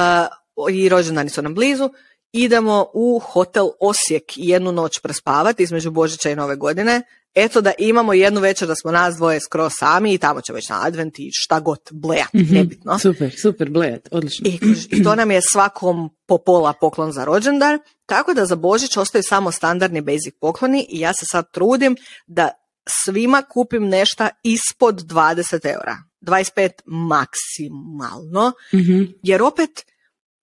[0.72, 1.89] i rođendani su nam blizu,
[2.32, 7.02] idemo u hotel Osijek jednu noć prespavati između Božića i Nove godine.
[7.36, 10.70] Eto da imamo jednu večer da smo nas dvoje skroz sami i tamo će već
[10.70, 13.00] na advent i šta god blejat, mm nebitno.
[13.00, 14.50] Super, super, blejat, odlično.
[14.50, 14.60] I,
[14.91, 19.24] I, to nam je svakom po pola poklon za rođendan, tako da za Božić ostaju
[19.24, 21.96] samo standardni basic pokloni i ja se sad trudim
[22.28, 22.50] da
[22.88, 25.98] svima kupim nešto ispod 20 eura.
[26.22, 29.04] 25 maksimalno, mhm.
[29.24, 29.86] jer opet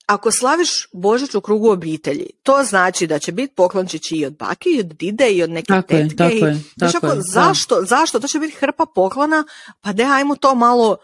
[0.07, 4.69] ako slaviš Božić u krugu obitelji, to znači da će biti poklončići i od baki,
[4.69, 6.17] i od dide, i od neke tako tetke.
[6.17, 8.21] tako i, je, tako je, zašto, zašto?
[8.21, 9.45] To će biti hrpa poklona,
[9.81, 10.97] pa de ajmo to malo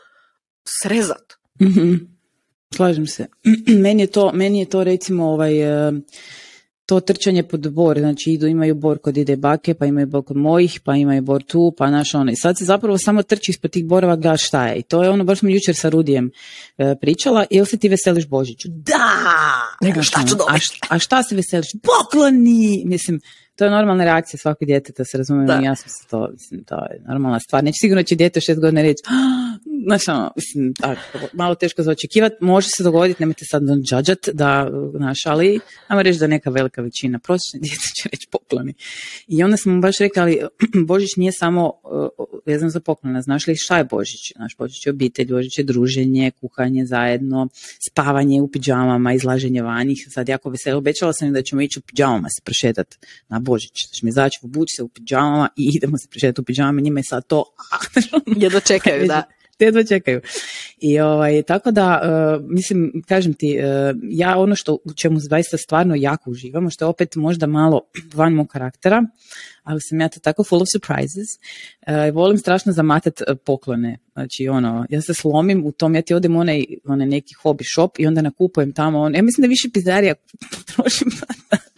[0.83, 1.33] srezat.
[1.61, 2.11] mm
[2.75, 3.27] Slažem se.
[3.83, 5.89] meni, je to, meni je to recimo ovaj...
[5.89, 5.95] Uh
[6.90, 10.37] to trčanje pod bor, znači idu, imaju bor kod ide bake, pa imaju bor kod
[10.37, 12.33] mojih, pa imaju bor tu, pa naš ono.
[12.33, 14.79] I sad se zapravo samo trči ispod tih borova gledaš šta je.
[14.79, 16.31] I to je ono, baš mi jučer sa Rudijem
[16.79, 18.68] e, pričala, jel se ti veseliš Božiću?
[18.68, 19.07] Da!
[19.81, 20.57] Nego šta ću a,
[20.88, 21.68] a šta se veseliš?
[21.83, 22.83] Pokloni!
[22.85, 23.20] Mislim,
[23.61, 27.03] to je normalna reakcija svakog djeteta, se razumijemo, ja sam se to, mislim, to je
[27.09, 27.64] normalna stvar.
[27.64, 31.01] Neće sigurno će dijete šest godina reći, ah, znaš, ono, mislim, tako,
[31.33, 36.18] malo teško za očekivati, može se dogoditi, nemojte sad džađat, da, znaš, ali, ajmo reći
[36.18, 38.75] da neka velika većina, prosječne djece će reći pokloni.
[39.29, 40.40] I onda smo baš rekli, ali
[40.90, 44.33] Božić nije samo uh, vezan za poklona, znaš li šta je Božić?
[44.37, 47.49] Znaš, Božić je obitelj, Božić je druženje, kuhanje zajedno,
[47.90, 51.83] spavanje u pidžamama, izlaženje vanih, sad jako veselo, obećala sam im da ćemo ići u
[51.83, 52.96] pidžamama se prošetati
[53.29, 57.01] na Božić, ćemo izaći, obući se u pidžamama i idemo se prošetati u pidžamama, njima
[57.01, 57.45] je sad to...
[58.45, 59.23] Jedno čekaju, da
[59.65, 60.21] jedva čekaju.
[60.79, 65.57] I ovaj, tako da, uh, mislim, kažem ti, uh, ja ono što u čemu zaista
[65.57, 67.81] stvarno jako uživamo, što je opet možda malo
[68.15, 69.03] van mog karaktera,
[69.62, 71.29] ali sam ja to tako full of surprises.
[71.87, 73.99] Uh, volim strašno zamatat poklone.
[74.12, 77.99] Znači, ono, ja se slomim u tom, ja ti odem onaj, onaj neki hobby shop
[77.99, 80.14] i onda nakupujem tamo, on, ja mislim da više pizdarija
[80.75, 81.09] trošim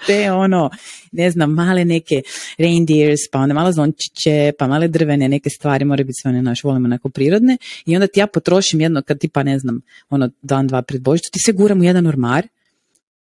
[0.07, 0.71] te ono,
[1.13, 2.23] ne znam, male neke
[2.59, 6.61] reindeers, pa onda malo zončiće, pa male drvene neke stvari, moraju biti sve one naše,
[6.65, 10.31] volimo neko prirodne i onda ti ja potrošim jedno, kad ti pa ne znam, ono
[10.43, 12.47] dan, dva pred Božić, ti se guram u jedan ormar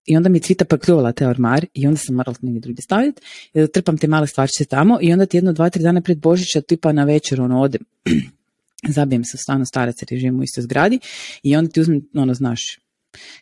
[0.08, 3.22] i onda mi cvita pakljuvala te ormar i onda sam morala negdje drugi staviti,
[3.54, 6.60] i trpam te male stvarčice tamo i onda ti jedno, dva, tri dana pred Božića
[6.60, 7.80] tipa na večer ono odem,
[8.96, 10.98] zabijem se u stanu starac jer živimo u istoj zgradi
[11.42, 12.60] i onda ti uzmem, ono znaš,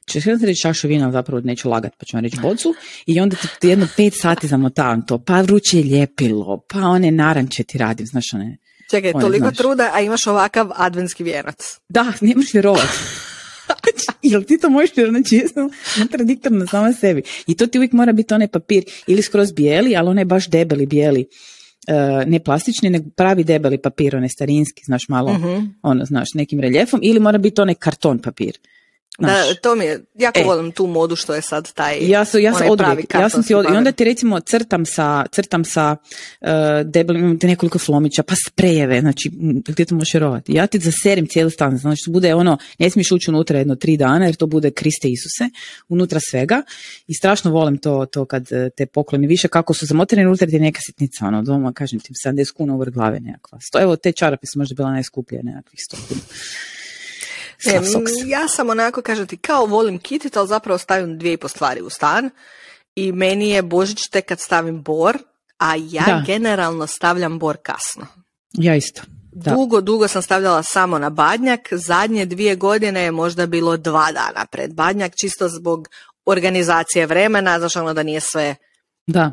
[0.06, 2.74] Če se reći čašu vina, zapravo neću lagat, pa ću vam reći bocu.
[3.06, 7.78] I onda ti jedno pet sati zamotavam to, pa vruće ljepilo, pa one naranče ti
[7.78, 8.56] radim, znaš one.
[8.90, 11.78] Čekaj, toliko truda, a imaš ovakav adventski vjenac.
[11.88, 12.88] Da, nemaš vjerovati.
[14.30, 14.90] Jel ti to možeš?
[14.94, 17.22] Znači, jesam kontradiktorna sama sebi.
[17.46, 20.86] I to ti uvijek mora biti onaj papir ili skroz bijeli, ali onaj baš debeli
[20.86, 21.26] bijeli.
[21.88, 26.60] Uh, ne plastični, nego pravi debeli papir, onaj starinski, znaš malo, uh ono, znaš, nekim
[26.60, 28.58] reljefom, ili mora biti onaj karton papir.
[29.18, 32.40] Da, to mi je, jako e, volim tu modu što je sad taj ja sam,
[32.40, 35.96] ja sam oduvijek, ja sam ti od, i onda ti recimo crtam sa, crtam sa
[36.40, 36.48] uh,
[36.84, 39.30] debelim, imam ti nekoliko flomića, pa sprejeve, znači,
[39.76, 40.52] ti to možeš vjerovati.
[40.52, 43.96] Ja ti zaserim cijeli stan, znači to bude ono, ne smiješ ući unutra jedno tri
[43.96, 45.50] dana, jer to bude Kriste Isuse,
[45.88, 46.62] unutra svega
[47.06, 50.60] i strašno volim to, to kad e, te pokloni više, kako su zamotreni unutra ti
[50.60, 53.58] neka sitnica, ono, doma, kažem ti, 70 kuna u glave nekakva.
[53.60, 56.20] Sto, evo, te čarape su možda bila najskuplje, nekakvih 100 kuna.
[57.64, 57.80] E,
[58.26, 61.80] ja sam onako, kažem ti, kao volim kitit, ali zapravo stavim dvije i po stvari
[61.80, 62.30] u stan
[62.96, 65.18] i meni je Božić tek kad stavim bor,
[65.58, 68.06] a ja generalno stavljam bor kasno.
[68.52, 69.02] Ja isto.
[69.32, 69.50] Da.
[69.50, 74.46] Dugo, dugo sam stavljala samo na badnjak, zadnje dvije godine je možda bilo dva dana
[74.50, 75.88] pred badnjak, čisto zbog
[76.26, 78.54] organizacije vremena, znaš ono da nije sve
[79.06, 79.32] da.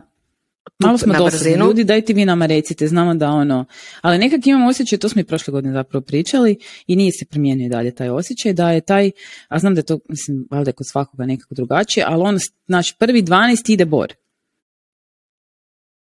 [0.80, 3.66] Malo smo dosadni ljudi, dajte vi nama recite, znamo da ono,
[4.02, 7.70] ali nekak imamo osjećaj, to smo i prošle godine zapravo pričali i nije se promijenio
[7.70, 9.12] dalje taj osjećaj, da je taj,
[9.48, 13.24] a znam da je to, mislim, valjda kod svakoga nekako drugačije, ali on, znači prvi
[13.24, 14.14] 12 ide bor.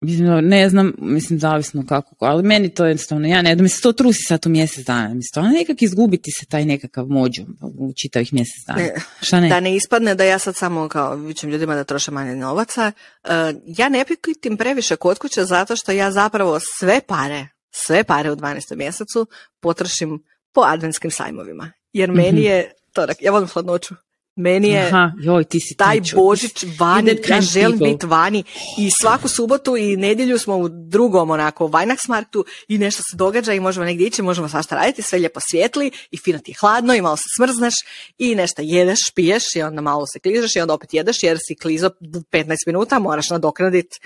[0.04, 3.82] Mislim, ne znam, mislim, zavisno kako, ali meni to jednostavno, ja ne, da mi se
[3.82, 7.94] to trusi sad u mjesec dana, mislim, to nekak izgubiti se taj nekakav mođu u
[8.02, 8.90] čitavih mjesec dana.
[9.22, 9.50] Šta ne?
[9.50, 12.92] Da ne ispadne da ja sad samo kao vićem ljudima da troše manje novaca,
[13.24, 13.30] uh,
[13.66, 18.36] ja ne pikitim previše kod kuće zato što ja zapravo sve pare, sve pare u
[18.36, 18.76] 12.
[18.76, 19.28] mjesecu
[19.62, 21.72] potrošim po adventskim sajmovima.
[21.94, 22.48] Jer meni mhm.
[22.48, 23.96] je, to, ja volim hladnoću
[24.36, 26.16] Meni je Aha, joj, ti si taj čovjek.
[26.16, 28.44] Božić vani, ja želim biti vani
[28.78, 33.60] i svaku subotu i nedjelju smo u drugom onako Weihnachtsmarktu i nešto se događa i
[33.60, 37.02] možemo negdje ići, možemo svašta raditi, sve lijepo svijetli i fino ti je hladno i
[37.02, 37.74] malo se smrzneš
[38.18, 41.56] i nešto jedeš, piješ i onda malo se kližeš i onda opet jedeš jer si
[41.56, 41.90] klizo
[42.32, 44.00] 15 minuta, moraš nadoknaditi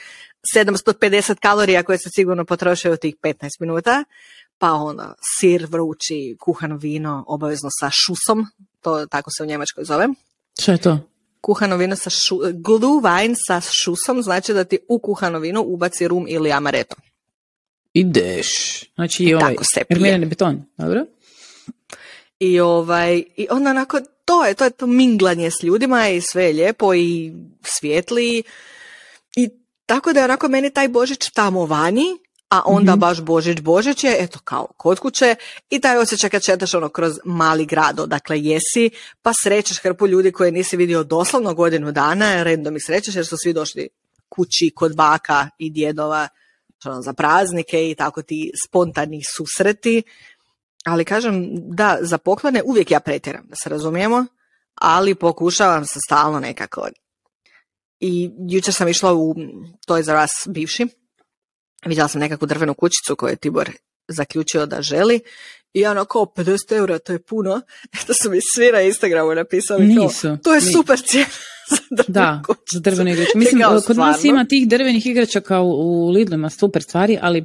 [0.56, 4.04] 750 kalorija koje se sigurno potrošaju u tih 15 minuta,
[4.58, 8.46] pa onda sir vrući, kuhano vino, obavezno sa šusom,
[8.88, 10.08] to tako se u Njemačkoj zove
[10.62, 11.00] Šta je to?
[11.42, 16.26] kuhano vino sa šu, glühwein sa šusom znači da ti u kuhano vino ubaci rum
[16.30, 16.96] ili amaretto.
[17.94, 18.48] Ideš.
[18.96, 20.18] Znači i ovaj, Tako se pije.
[20.26, 21.06] beton, dobro?
[22.40, 26.44] I ovaj i onda onako to je to je to minglanje s ljudima i sve
[26.44, 28.44] je lijepo i svijetli
[29.36, 29.50] i
[29.86, 32.06] tako da je onako meni taj Božić tamo vani,
[32.50, 33.00] a onda Mhm.
[33.00, 35.36] baš Božić Božić je, eto kao kod kuće
[35.70, 38.90] i taj osjećaj kad šetaš ono kroz mali grad odakle jesi,
[39.22, 43.38] pa srećeš hrpu ljudi koje nisi vidio doslovno godinu dana, redom ih srećeš jer su
[43.38, 43.90] svi došli
[44.30, 46.28] kući kod baka i djedova
[46.86, 50.04] ono, za praznike i tako ti spontani susreti.
[50.86, 54.26] Ali kažem, da, za poklone uvijek ja pretjeram, da se razumijemo,
[54.76, 56.88] ali pokušavam se stalno nekako.
[58.00, 59.36] I jučer sam išla u
[59.88, 60.88] Toys R Us bivši,
[61.86, 63.72] vidjela sam nekakvu drvenu kućicu koju je Tibor
[64.08, 65.20] zaključio da želi
[65.74, 67.62] i ono kao 50 eura, to je puno.
[68.08, 70.38] To su mi svi na Instagramu napisali kao, Nisu.
[70.44, 71.28] to je Ni- super cijena
[71.72, 72.42] za drvenu Da,
[72.74, 73.38] za drvene igračke.
[73.40, 73.84] Mislim, kod nas
[74.18, 74.20] stvarno?
[74.24, 77.44] ima tih drvenih igračaka u, u Lidlima, super stvari, ali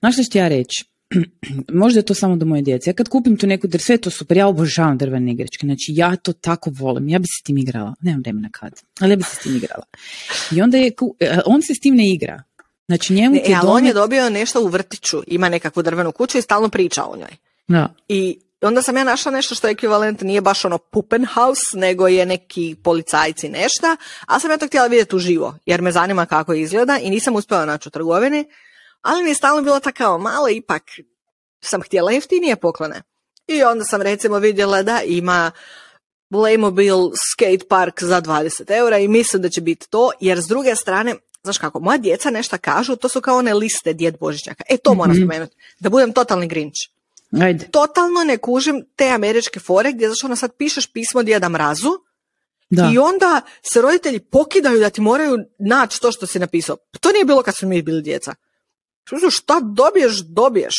[0.00, 0.84] znaš što ću ja reći?
[1.82, 2.90] Možda je to samo do moje djece.
[2.90, 5.66] Ja kad kupim tu neku drv, sve je to super, ja obožavam drvene igračke.
[5.66, 7.08] Znači, ja to tako volim.
[7.08, 7.94] Ja bi se s tim igrala.
[8.00, 8.72] Nemam vremena kad.
[9.00, 9.84] Ali ja bi se s tim igrala.
[10.52, 12.42] I onda je, e, on se s tim ne igra.
[12.92, 15.82] Znači, njemu Ne, ti e, ali on je domet- dobio nešto u vrtiću, ima nekakvu
[15.82, 17.36] drvenu kuću i stalno priča o njoj.
[17.68, 17.94] Da.
[18.08, 22.26] I onda sam ja našla nešto što je ekvivalent, nije baš ono Puppenhaus, nego je
[22.26, 26.98] neki policajci nešta, ali sam ja to htjela vidjeti uživo, jer me zanima kako izgleda
[26.98, 28.44] i nisam uspjela naći u trgovini,
[29.02, 30.82] ali mi je stalno bilo tako kao malo, ipak
[31.60, 33.02] sam htjela jeftinije poklone.
[33.46, 35.50] I onda sam recimo vidjela da ima
[36.30, 40.76] Playmobil skate park za 20 eura i mislim da će biti to, jer s druge
[40.76, 44.64] strane, znaš kako, moja djeca nešto kažu, to su kao one liste djed Božićnjaka.
[44.68, 45.22] E, to moram Mhm.
[45.22, 46.74] spomenuti, da budem totalni grinč
[47.42, 47.66] Ajde.
[47.66, 51.90] totalno ne kužim te američke fore gdje znaš ono sad pišeš pismo djeda mrazu
[52.70, 52.90] Da.
[52.94, 56.76] i onda se roditelji pokidaju da ti moraju naći to što si napisao.
[56.76, 58.34] Pa To nije bilo kad smo mi bili djeca.
[59.04, 60.74] Što- Šta dobiješ, dobiješ.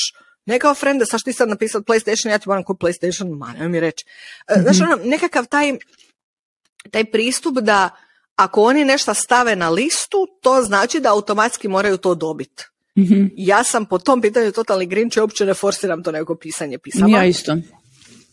[0.46, 3.54] Ne kao frende, sad što ti sad napisao PlayStation, ja ti moram kupiti PlayStation, ma
[3.54, 4.06] nemoj mi reći.
[4.48, 5.78] E, Znaš, ono, nekakav taj,
[6.92, 7.90] taj pristup da
[8.36, 12.64] ako oni nešto stave na listu, to znači da automatski moraju to dobiti.
[12.98, 13.26] Mhm.
[13.36, 17.18] Ja sam po tom pitanju totalni grinč i uopće ne forsiram to neko pisanje pisama.
[17.18, 17.58] Ja isto.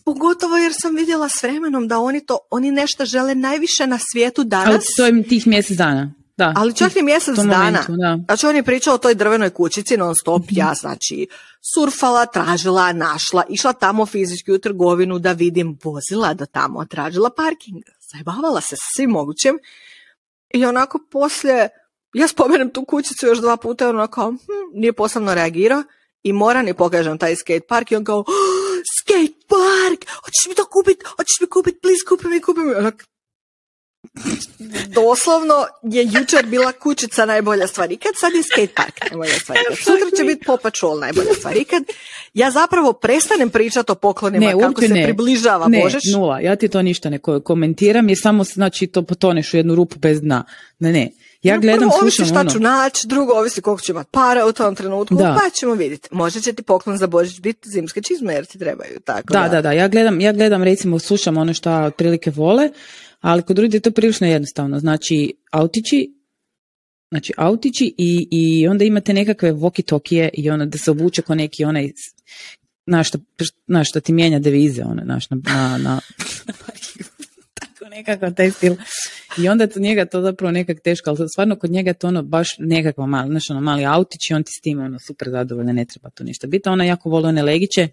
[0.04, 4.40] Pogotovo jer sam vidjela s vremenom da oni to, oni nešto žele najviše na svijetu
[4.40, 6.14] Ali danas, to je tih mjesec dana.
[6.40, 6.52] Da.
[6.56, 7.58] ali čak i mjesec dana.
[7.58, 8.18] momentu, da.
[8.24, 10.54] Znači on je pričao o toj drvenoj kućici non stop, Mhm.
[10.56, 11.26] ja znači
[11.74, 17.82] surfala, tražila, našla, išla tamo fizički u trgovinu da vidim vozila do tamo, tražila parking,
[18.12, 19.58] zajebavala se svim mogućim
[20.50, 21.68] i onako poslije,
[22.14, 24.36] ja spomenem tu kućicu još dva puta i onako, kao, hm,
[24.74, 25.82] nije poslovno reagirao
[26.22, 28.26] i moram i pokažem taj skate park i on kao, "Oh,
[29.00, 32.74] skate park, hoćeš mi to kupit, hoćeš mi kupit, please kupi mi, kupi mi.
[32.74, 33.04] Onak,
[34.88, 39.76] doslovno je jučer bila kućica najbolja stvar ikad, sad je skate park najbolja stvar ikad.
[39.78, 41.82] Sutra će biti Paw Patrol najbolja stvar ikad.
[42.34, 45.04] Ja zapravo prestanem pričati o poklonima Ne, kako se ne.
[45.04, 46.02] približava ne, Božić.
[46.12, 46.40] nula.
[46.40, 49.98] Ja ti to ništa ne ko- komentiram jer samo znači to potoneš u jednu rupu
[49.98, 50.44] bez dna.
[50.78, 51.10] Ne, ne.
[51.42, 52.50] Ja No, gledam, prvo, ovisi slušam šta ono.
[52.50, 55.38] ću naći, drugo ovisi koliko ću imati para u tom trenutku, Da.
[55.42, 56.08] pa ćemo vidjeti.
[56.12, 59.00] Možda će ti poklon za Božić biti zimske čizme jer ti trebaju.
[59.04, 59.72] Tako Da, da, da.
[59.72, 62.70] Ja gledam, ja gledam recimo, slušam ono šta otprilike vole,
[63.20, 64.80] ali kod drugih je to prilično jednostavno.
[64.80, 66.14] Znači, autići,
[67.10, 71.64] znači autići i, i onda imate nekakve walkie-talkie i ono da se obuče ko neki
[71.64, 71.90] onaj
[72.86, 73.18] na što,
[73.66, 76.00] na što ti mijenja devize, ono, znaš, na, na, na
[78.00, 78.74] nekakav taj stil.
[79.38, 82.22] I onda to njega to zapravo nekak teško, ali stvarno kod njega je to ono
[82.22, 85.74] baš nekakva mali, znaš, ono mali autić i on ti s tim ono super zadovoljan,
[85.76, 86.68] ne treba to ništa biti.
[86.68, 87.88] Ona jako voli one legiće,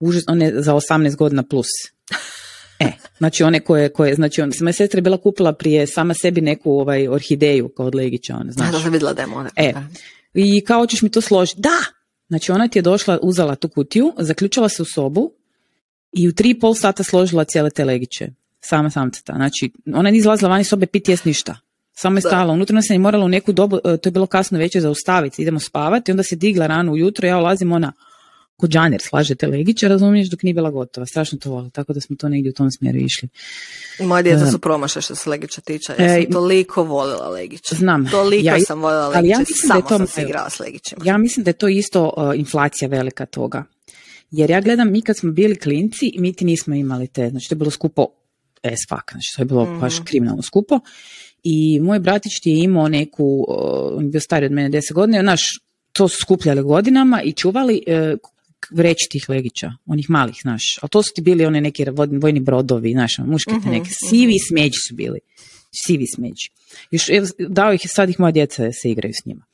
[0.00, 1.66] užas, one za 18 godina plus.
[2.78, 6.40] E, znači one koje, koje znači on, moja sestra je bila kupila prije sama sebi
[6.40, 8.72] neku ovaj orhideju kao od legića, ona, Da, znaš.
[8.72, 9.50] da sam vidjela da je moderno.
[9.56, 9.72] E,
[10.34, 11.60] i kao ćeš mi to složiti?
[11.60, 11.78] Da!
[12.28, 15.32] Znači ona ti je došla, uzela tu kutiju, zaključala se u sobu
[16.12, 18.28] i u tri i pol sata složila cijele te legiće.
[18.60, 19.32] Sama samceta.
[19.32, 21.56] Znači, ona nije izlazila van iz sobe piti jest ništa.
[21.92, 22.52] Samo je stala.
[22.52, 25.42] Unutra se je morala u neku dobu, e, to je bilo kasno večer, zaustaviti.
[25.42, 26.10] Idemo spavati.
[26.10, 27.92] Onda se digla rano ujutro, ja ulazim, ona
[28.60, 31.06] kuđaner slažete legiće, razumiješ, dok nije bila gotova.
[31.06, 33.28] Strašno to voli, tako da smo to negdje u tom smjeru išli.
[34.00, 35.94] Moje djeca su promaše što se legića tiče.
[35.98, 37.74] Ja sam toliko volila legiće.
[37.74, 38.10] Znam.
[38.10, 40.50] Toliko ja, sam volila legiće, ali ja mislim samo da je to, sam se igrala
[40.50, 41.02] s legićima.
[41.04, 43.64] Ja mislim da je to isto uh, inflacija velika toga.
[44.30, 47.54] Jer ja gledam, mi kad smo bili klinci, mi ti nismo imali te, znači to
[47.54, 48.06] je bilo skupo
[48.62, 50.80] as fuck, znači to je bilo mm baš kriminalno skupo.
[51.42, 53.46] I moj bratić ti je imao neku,
[53.96, 55.42] on je bio stariji od mene deset godina, naš,
[55.92, 58.16] to su skupljali godinama i čuvali e,
[58.70, 60.78] vreći tih legića, onih malih, znaš.
[60.82, 61.84] Ali to su ti bili one neki
[62.20, 65.18] vojni brodovi, znaš, ono, muški uh neki sivi smeđi su bili.
[65.86, 66.50] Sivi smeđi.
[66.90, 67.06] Još,
[67.48, 69.44] dao ih, sad ih moja djeca se igraju s njima.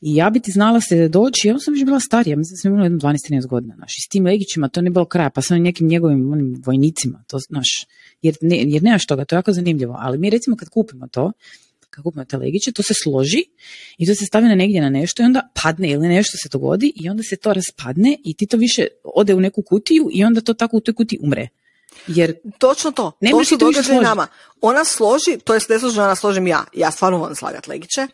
[0.00, 2.72] I ja bi ti znala se doći, ja sam već bila starija, mislim da sam
[2.72, 5.88] imala 12-13 godina, znaš, i s tim legićima to ne bilo kraja, pa sam nekim
[5.88, 7.86] njegovim onim vojnicima, to, znaš,
[8.22, 11.32] jer, ne, jer nemaš toga, to je jako zanimljivo, ali mi recimo kad kupimo to,
[11.90, 13.42] kad kupimo te legiće, to se složi
[13.98, 16.92] i to se stavi na negdje na nešto i onda padne ili nešto se dogodi
[16.96, 20.40] i onda se to raspadne i ti to više ode u neku kutiju i onda
[20.40, 21.48] to tako u toj kutiji umre.
[22.06, 24.26] Jer Točno to, ne to se događa nama.
[24.60, 26.64] Ona složi, to jest ne složi, ona složim ja.
[26.74, 28.06] Ja stvarno volim slagat legiće,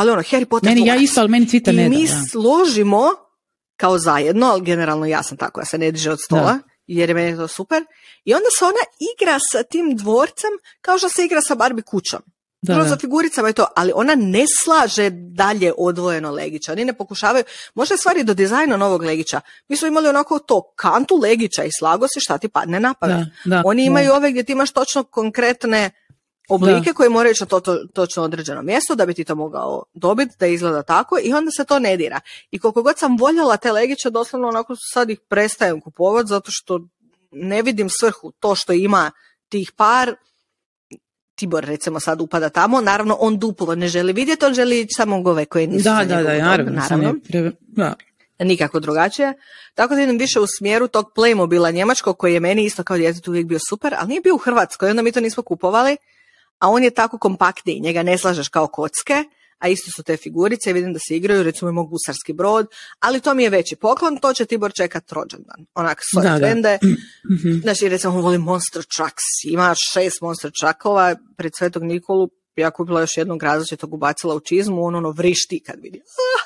[0.00, 3.08] ali ono, Harry Potter Meni ja isto, ali meni I ne mi složimo
[3.76, 7.14] kao zajedno, ali generalno ja sam tako, ja se ne diže od stola, jer je
[7.14, 7.84] meni to super.
[8.24, 8.84] I onda se ona
[9.14, 12.20] igra sa tim dvorcem kao što se igra sa Barbie kućom.
[12.62, 12.84] Da, da.
[12.84, 16.72] za figuricama je to, ali ona ne slaže dalje odvojeno legića.
[16.72, 19.40] Oni ne pokušavaju, možda je stvari do dizajna novog legića.
[19.68, 23.28] Mi smo imali onako to kantu legića i slago se šta ti padne na pamet.
[23.64, 25.90] Oni imaju ove gdje ti imaš točno konkretne
[26.50, 29.82] oblike koji moraju ići na to, to, točno određeno mjesto da bi ti to mogao
[29.94, 32.20] dobiti, da izgleda tako i onda se to ne dira.
[32.50, 36.80] I koliko god sam voljela te legiće, doslovno onako sad ih prestajem kupovati zato što
[37.30, 38.32] ne vidim svrhu.
[38.40, 39.10] To što ima
[39.48, 40.14] tih par,
[41.34, 45.44] Tibor recimo sad upada tamo, naravno on duplo ne želi vidjeti, on želi samo gove
[45.44, 46.72] koje nisu Da, da, da, naravno.
[46.72, 47.14] naravno.
[47.60, 47.94] da.
[48.38, 49.34] Nikako drugačije.
[49.74, 53.30] Tako da idem više u smjeru tog Playmobila njemačkog koji je meni isto kao djetetu
[53.30, 55.96] uvijek bio super, ali nije bio u Hrvatskoj, onda mi to nismo kupovali
[56.60, 59.24] a on je tako kompaktniji, njega ne slažeš kao kocke,
[59.58, 62.66] a isto su te figurice, vidim da se igraju, recimo imamo gusarski brod,
[62.98, 65.66] ali to mi je veći poklon, to će Tibor čekat rođendan.
[65.74, 66.78] Onak, svoje frende.
[66.84, 67.60] Mm-hmm.
[67.64, 73.00] Znači, recimo, on voli Monster Trucks, ima šest Monster Truckova, pred Svetog Nikolu, ja kupila
[73.00, 76.42] još jednog različitog, ubacila u čizmu, on ono vrišti kad vidi, ah,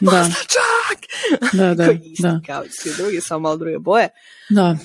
[0.00, 1.02] Monster Truck!
[1.52, 2.40] Da, da, isti, da.
[2.46, 4.08] kao i svi drugi, samo malo druge boje.
[4.50, 4.76] Da.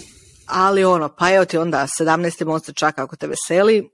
[0.45, 2.45] Ali ono, pa evo ti onda 17.
[2.45, 3.89] Monster Truck ako te veseli,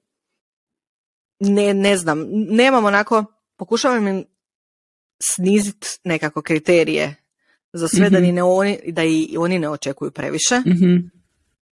[1.39, 3.25] ne, ne znam, nemam onako,
[3.57, 4.25] pokušavam im
[5.19, 7.15] sniziti nekako kriterije
[7.73, 8.25] za sve da, mhm.
[8.25, 11.19] ni ne oni, da i oni ne očekuju previše, mm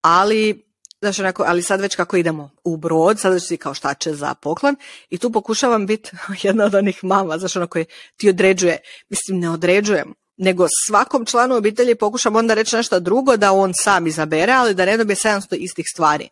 [0.02, 0.68] ali
[1.02, 4.14] Znaš, onako, ali sad već kako idemo u brod, sad već si kao šta će
[4.14, 4.76] za poklon
[5.10, 6.12] i tu pokušavam biti
[6.44, 7.86] jedna od onih mama, znaš, ono koje
[8.18, 8.78] ti određuje,
[9.10, 14.08] mislim ne određujem, nego svakom članu obitelji pokušam onda reći nešto drugo da on sam
[14.08, 16.30] izabere, ali da ne dobije 700 istih stvari.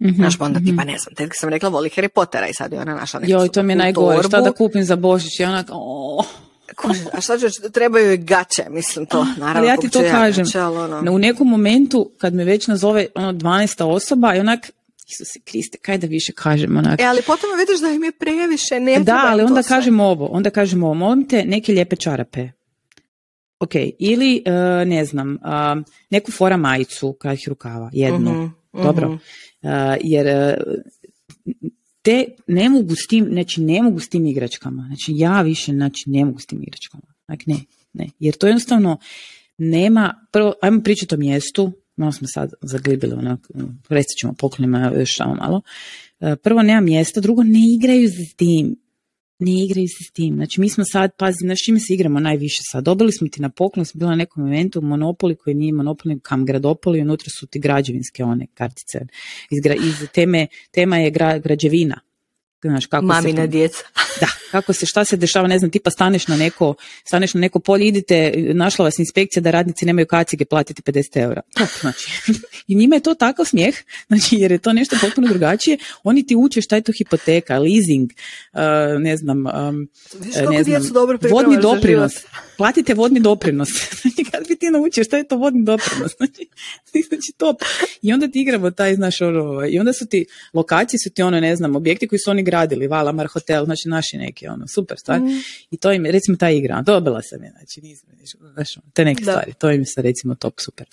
[0.00, 0.90] Mm-hmm, Znaš, onda tipa, mhm.
[0.90, 3.48] ne znam, tek sam rekla voli Harry Pottera i sad je ona našla nešto Joj,
[3.48, 5.70] to mi je najgore, šta da kupim za Božić i onak,
[7.12, 9.58] A šta ću, trebaju i gaće, mislim to, naravno.
[9.58, 11.12] Ali ja ti to kažem, ono.
[11.12, 13.84] u nekom momentu kad me već nazove ono 12.
[13.84, 14.70] osoba i onak,
[15.08, 17.00] Isuse Kriste, kaj da više kažem onak.
[17.00, 20.50] E, ali potom vidiš da im je previše, ne Da, ali onda kažem ovo, onda
[20.50, 22.48] kažem ovo, molim te neke lijepe čarape.
[23.60, 29.08] Ok, ili uh, ne znam, uh, neku fora majicu kratkih rukava, jednu, uh-huh, dobro.
[29.08, 29.45] Uh-huh
[30.02, 30.56] jer e,
[32.02, 34.84] te ne mogu s tim, znači ne mogu s tim igračkama.
[34.86, 37.14] Znači ja više znači ne mogu s tim igračkama.
[37.26, 37.56] Znači ne,
[37.92, 38.08] ne.
[38.18, 38.98] Jer to jednostavno
[39.58, 43.52] nema, prvo, ajmo pričati o mjestu, malo smo sad zaglibili, onako,
[43.88, 45.60] prestat ćemo poklonima još samo malo.
[46.20, 48.76] E, prvo nema mjesta, drugo ne igraju s tim
[49.38, 50.34] ne igraju se s tim.
[50.34, 52.84] Znači mi smo sad, pazi, znaš čime se igramo najviše sad?
[52.84, 56.20] Dobili smo ti na poklon, smo bila na nekom eventu Monopoli koji nije Monopoli, nego
[56.22, 58.98] kam Gradopoli, unutra su ti građevinske one kartice.
[59.50, 61.10] Iz, iz teme, tema je
[61.42, 62.00] građevina.
[62.68, 63.84] Znaš, kako Mamina se, djeca.
[64.20, 66.74] Da, kako se, šta se dešava, ne znam, tipa staneš na neko,
[67.04, 71.40] staneš na neko polje, idite, našla vas inspekcija da radnici nemaju kacige, platiti 50 eura.
[71.80, 72.10] znači.
[72.68, 73.74] I njima je to takav smijeh,
[74.08, 75.78] znači, jer je to nešto potpuno drugačije.
[76.02, 78.10] Oni ti uče šta je to hipoteka, leasing,
[78.52, 78.60] uh,
[79.02, 79.88] ne znam, um,
[80.50, 80.82] ne znam,
[81.30, 82.12] vodni doprinos.
[82.56, 83.68] Platite vodni doprinos.
[84.06, 86.12] Znači, kad bi ti naučio šta je to vodni doprinos?
[86.16, 86.48] Znači,
[87.08, 87.62] znači top.
[88.02, 91.40] I onda ti igramo taj, znaš, ono, i onda su ti, lokacije su ti ono,
[91.40, 95.20] ne znam, objekti koji su oni gradili, Valamar hotel, znači naši neki, ono, super stvar.
[95.20, 95.40] Mm.
[95.70, 98.08] I to im je, recimo, ta igra, dobila sam je, znači, nisam,
[98.40, 100.86] ono, te neke stvari, to im je recimo, top, super.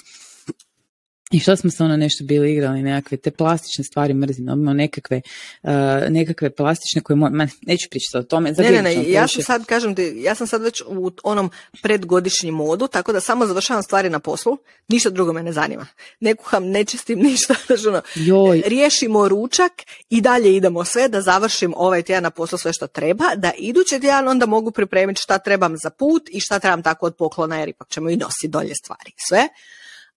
[1.32, 5.22] I što smo se ono nešto bili igrali, nekakve te plastične stvari mrzim, imamo nekakve,
[5.64, 5.70] uh,
[6.10, 8.52] nekakve plastične koje, mo- ma, neću pričati o tome.
[8.58, 11.52] Ne, ne, ne, ja sam sad, kažem ti, ja sam sad već u onom
[11.82, 14.58] predgodišnjem modu, tako da samo završavam stvari na poslu,
[14.88, 15.88] ništa drugo me ne zanima.
[16.20, 18.62] Ne kuham, ne čistim ništa, znači ono, Joj.
[18.66, 19.72] riješimo ručak
[20.10, 24.00] i dalje idemo sve, da završim ovaj tjedan na poslu sve što treba, da idući
[24.00, 27.70] tjedan onda mogu pripremiti šta trebam za put i šta trebam tako od poklona, jer
[27.70, 29.48] ipak ćemo i nositi dolje stvari, sve.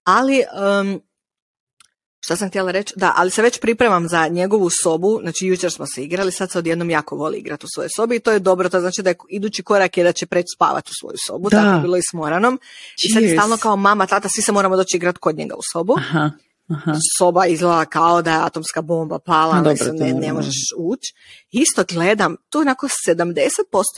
[0.07, 0.43] Ali,
[0.81, 1.01] um,
[2.19, 2.93] šta sam htjela reći?
[2.95, 6.57] Da, ali se već pripremam za njegovu sobu, znači jučer smo se igrali, sad se
[6.57, 9.15] odjednom jako voli igrati u svojoj sobi i to je dobro, to znači da je
[9.29, 11.57] idući korak je da će preći spavati u svoju sobu, Da.
[11.57, 12.59] tako je bilo i s Moranom.
[13.05, 13.39] I sad je Cheers.
[13.39, 15.95] stalno kao mama, tata, svi se moramo doći igrati kod njega u sobu.
[15.97, 16.31] Aha,
[16.69, 16.93] aha.
[17.17, 21.13] Soba izgleda kao da je atomska bomba pala, dobro, mislim, to ne, ne možeš ući.
[21.51, 23.29] Isto gledam, tu je onako 70%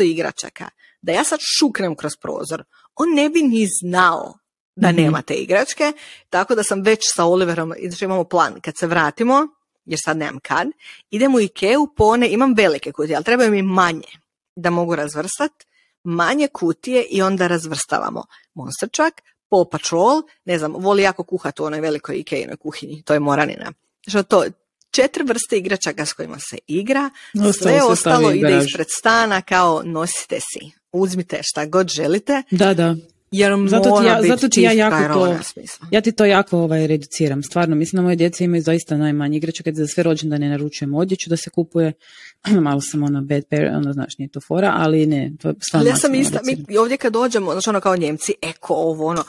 [0.04, 0.70] igračaka,
[1.02, 2.64] da ja sad šuknem kroz prozor,
[2.96, 4.34] on ne bi ni znao
[4.82, 5.02] da Mhm.
[5.02, 5.94] nema te igračke,
[6.30, 9.48] tako da sam već sa Oliverom, znači imamo plan, kad se vratimo,
[9.86, 10.68] jer sad nemam kad,
[11.10, 14.08] idemo u Ikeu po one, imam velike kutije, ali trebaju mi manje
[14.56, 15.52] da mogu razvrstat,
[16.04, 18.24] manje kutije i onda razvrstavamo
[18.54, 19.18] Monster Truck,
[19.50, 23.72] Paw Patrol, ne znam, voli jako kuhati u onoj velikoj Ikeinoj kuhinji, to je Moranina.
[24.08, 24.44] Što to,
[24.92, 30.40] četiri vrste igračaka s kojima se igra, Ostalo sve ostalo ide ispred stana kao nosite
[30.40, 32.96] si, uzmite šta god želite, Da, da.
[33.32, 35.38] Jer Zato ti ja- zato ti ja jako to-.
[35.92, 37.76] Ja ti to jako ovaj, reduciram, stvarno.
[37.76, 41.38] Mislim da moje djeca imaju zaista najmanje igrača kad za sve rođendane naručujem odjeću da
[41.38, 41.94] se kupuje.
[42.62, 45.84] Malo sam ona bad parent, ono znaš, nije to fora, ali ne, to je stvarno
[45.84, 49.24] Ali ja sam ista, mi ovdje kad dođemo, znači ono kao Njemci, eko ovo, ono,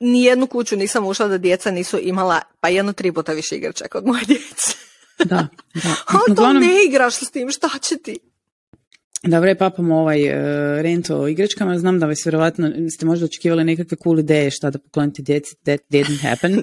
[0.00, 4.06] nijednu kuću nisam ušla da djeca nisu imala pa jedno tri puta više igračaka od
[4.06, 4.76] moje djece.
[5.24, 5.94] Da, da.
[6.30, 8.18] Uglavnom, ne igraš s tim, šta će ti?
[9.26, 10.34] Dobro je papam ovaj uh,
[10.80, 14.78] rento o igračkama, znam da vas vjerovatno ste možda očekivali nekakve cool ideje šta da
[14.78, 16.62] poklonite djeci, that didn't happen.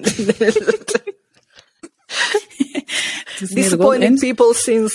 [3.54, 4.94] Disappointing people since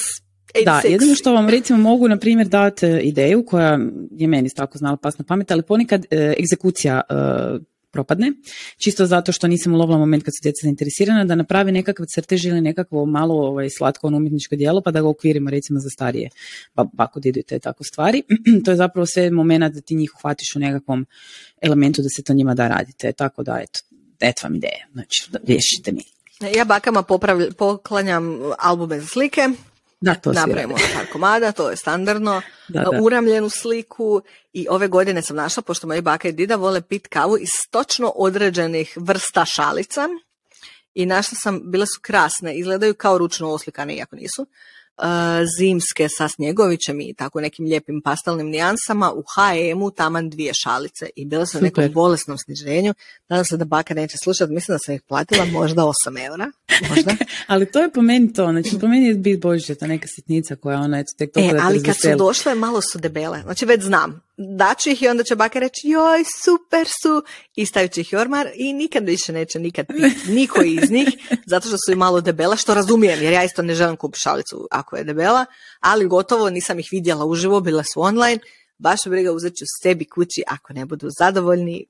[0.56, 0.66] 86.
[0.66, 3.80] Da, jedino što vam recimo mogu na primjer dati ideju koja
[4.12, 7.14] je meni tako znala pas na pamet, ali ponekad e, egzekucija e,
[7.96, 8.32] propadne,
[8.84, 12.62] čisto zato što nisam ulovila moment kad su djeca zainteresirana, da napravi nekakav crtež ili
[12.62, 16.30] nekakvo malo ovaj, slatko ono umjetničko djelo, pa da ga okvirimo recimo za starije,
[16.74, 18.24] pa bako, didu i te tako stvari.
[18.66, 21.06] to je zapravo sve moment da ti njih uhvatiš u nekakvom
[21.62, 23.80] elementu da se to njima da radite, tako da eto,
[24.20, 26.04] eto vam ideja, znači riješite mi.
[26.56, 29.42] Ja bakama popravlj- poklanjam albume za slike,
[30.06, 33.00] Da, to napravimo par komada, to je standardno, Da, da.
[33.02, 34.22] uramljenu sliku
[34.54, 38.12] i ove godine sam našla, pošto moji baka i dida vole pit kavu iz točno
[38.16, 40.10] određenih vrsta šalica.
[40.94, 44.48] I našla sam, bile su krasne, izgledaju kao ručno oslikane, iako nisu,
[45.60, 51.26] zimske sa snjegovićem i tako nekim lijepim pastelnim nijansama u H&M-u taman dvije šalice i
[51.26, 52.94] bile su u nekom bolesnom sniženju.
[53.30, 56.52] Nadam se da baka neće slušati, mislim da sam ih platila možda 8 eura.
[56.90, 57.12] Možda.
[57.48, 60.56] Ali to je po meni to, znači po meni je bit Božića, ta neka sitnica
[60.56, 63.42] koja ona eto tek toliko E, da ali kad su došle, malo su debele.
[63.42, 64.22] Znači već znam.
[64.38, 67.24] Daću ih i onda će baka reći, joj, super su,
[67.56, 71.10] i stavit će ih u ormar i nikad više neće nikad piti niko iz njih,
[71.52, 74.68] zato što su i malo debela, što razumijem, jer ja isto ne želim kupiti šalicu
[74.72, 75.46] ako je debela,
[75.80, 78.40] ali gotovo nisam ih vidjela uživo, bile su online,
[78.78, 81.86] baš briga uzet ću sebi kući, ako ne budu zadovoljni,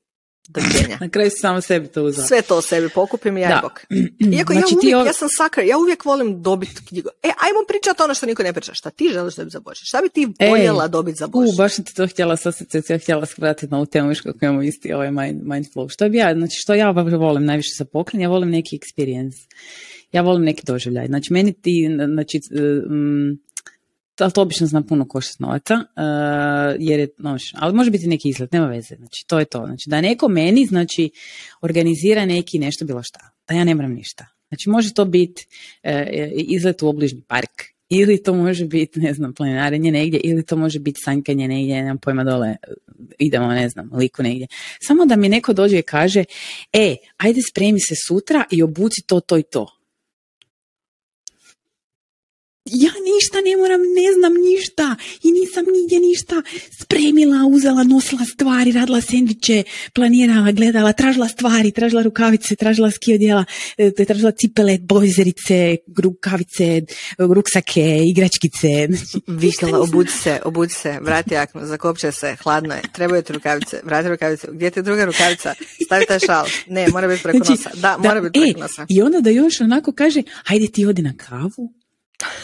[0.47, 0.97] dođenja.
[1.05, 2.27] Na kraju samo sebi to uzela.
[2.27, 3.55] Sve to sebi pokupim i ja Da.
[3.55, 3.85] i bok.
[4.37, 7.09] Iako Znači, ja ti uvijek, ov- ja sam sucker, ja uvijek volim dobiti knjigu.
[7.23, 8.73] E, ajmo pričati ono što niko ne priča.
[8.73, 9.83] Šta ti želiš dobiti za Božić?
[9.87, 11.57] Šta bi ti voljela dobiti za U, Božić?
[11.57, 12.51] baš sam ti to htjela sa
[12.89, 15.93] ja htjela skratiti na ovu temu, viš kako imamo isti ovaj mind, mind flow.
[15.93, 19.47] Što bi ja, znači što ja volim najviše za poklon, ja volim neki experience.
[20.11, 21.07] Ja volim neki doživljaj.
[21.07, 22.39] Znači meni ti, znači,
[22.89, 23.39] um,
[24.19, 28.29] ali to obično zna puno koštati novaca, uh, jer je, znaš, ali može biti neki
[28.29, 29.65] izlet, nema veze, znači to je to.
[29.65, 31.09] Znači da neko meni, znači,
[31.61, 34.25] organizira neki nešto bilo šta, da ja ne moram ništa.
[34.47, 35.47] Znači može to biti
[35.83, 40.55] e, izlet u obližnji park, ili to može biti, ne znam, planinarenje negdje, ili to
[40.55, 42.57] može biti sanjkanje negdje, nemam pojma dole, e,
[43.19, 44.47] idemo, ne znam, liku negdje.
[44.81, 46.23] Samo da mi neko dođe i kaže,
[46.73, 49.74] e, ajde spremi se sutra i obuci to, to i to.
[52.65, 56.35] Ja ništa ne moram, ne znam ništa i nisam nigdje ništa.
[56.81, 59.63] Spremila, uzela, nosila stvari, radila sendviče,
[59.93, 63.45] planirala, gledala, tražila stvari, tražila rukavice, tražila ski odjela,
[63.77, 66.81] e, tražila cipele, bojzerice, rukavice,
[67.17, 68.87] ruksake, igračkice.
[69.41, 74.09] Vikala, obudi se, obudi se, vrati jaknu, zakopče se, hladno je, trebaju ti rukavice, vrati
[74.09, 75.53] rukavice, gdje ti je druga rukavica,
[75.85, 78.85] stavi taj šal, ne, mora biti preko Znači, nosa, da, mora biti e, preko nosa.
[78.89, 81.84] I onda da još onako kaže, hajde ti odi na kavu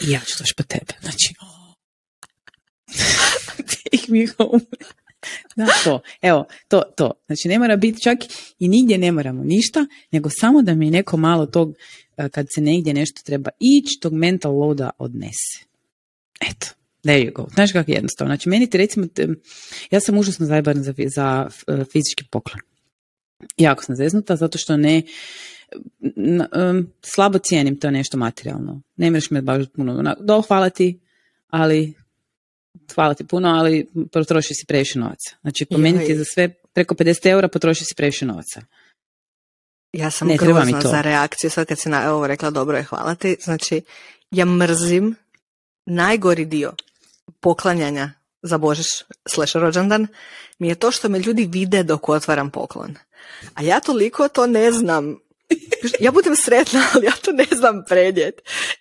[0.06, 0.92] i ja ću doći po tebe.
[1.00, 1.34] Znači,
[3.56, 4.64] take me home.
[5.56, 6.00] Da, to.
[6.22, 7.12] Evo, to, to.
[7.26, 8.18] Znači, ne mora biti čak
[8.58, 11.74] i nigdje ne moramo ništa, nego samo da mi neko malo tog,
[12.16, 15.64] e, kad se negdje nešto treba ići, tog mental loada odnese.
[16.40, 16.66] Eto.
[17.02, 17.46] There you go.
[17.54, 18.28] Znaš kako je jednostavno.
[18.34, 19.06] Znači, meni ti recimo,
[19.90, 22.60] ja sam užasno zajeban za, za e, fizički poklon.
[23.56, 25.02] Jako sam zeznuta, zato što ne,
[27.02, 28.82] slabo cijenim to nešto materijalno.
[28.96, 30.14] Ne mreš me baš puno.
[30.20, 31.00] Do, hvala ti,
[31.48, 31.94] ali
[32.94, 35.36] hvala ti puno, ali potroši si previše novaca.
[35.40, 38.62] Znači, pomenuti za sve preko 50 eura potroši si previše novaca.
[39.92, 43.14] Ja sam ne, grozna za reakciju, sad kad si na ovo rekla dobro je, hvala
[43.14, 43.36] ti.
[43.40, 43.80] Znači,
[44.30, 45.14] ja mrzim
[45.86, 46.72] najgori dio
[47.40, 48.10] poklanjanja
[48.42, 48.86] za Božić
[49.28, 50.06] slash rođendan
[50.58, 52.94] mi je to što me ljudi vide dok otvaram poklon.
[53.54, 55.18] A ja toliko to ne znam
[56.00, 58.34] ja budem sretna, ali ja to ne znam predjet.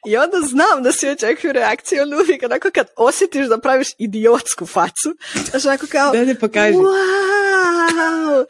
[0.06, 4.66] I onda znam da svi očekuju reakciju, ali uvijek onako kad osjetiš da praviš idiotsku
[4.66, 5.16] facu,
[5.50, 6.78] znaš onako kao, da ne pokaži.
[6.78, 8.46] wow,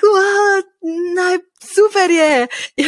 [0.00, 0.62] hvala,
[1.14, 1.38] naj,
[1.74, 2.46] super je.
[2.76, 2.82] I,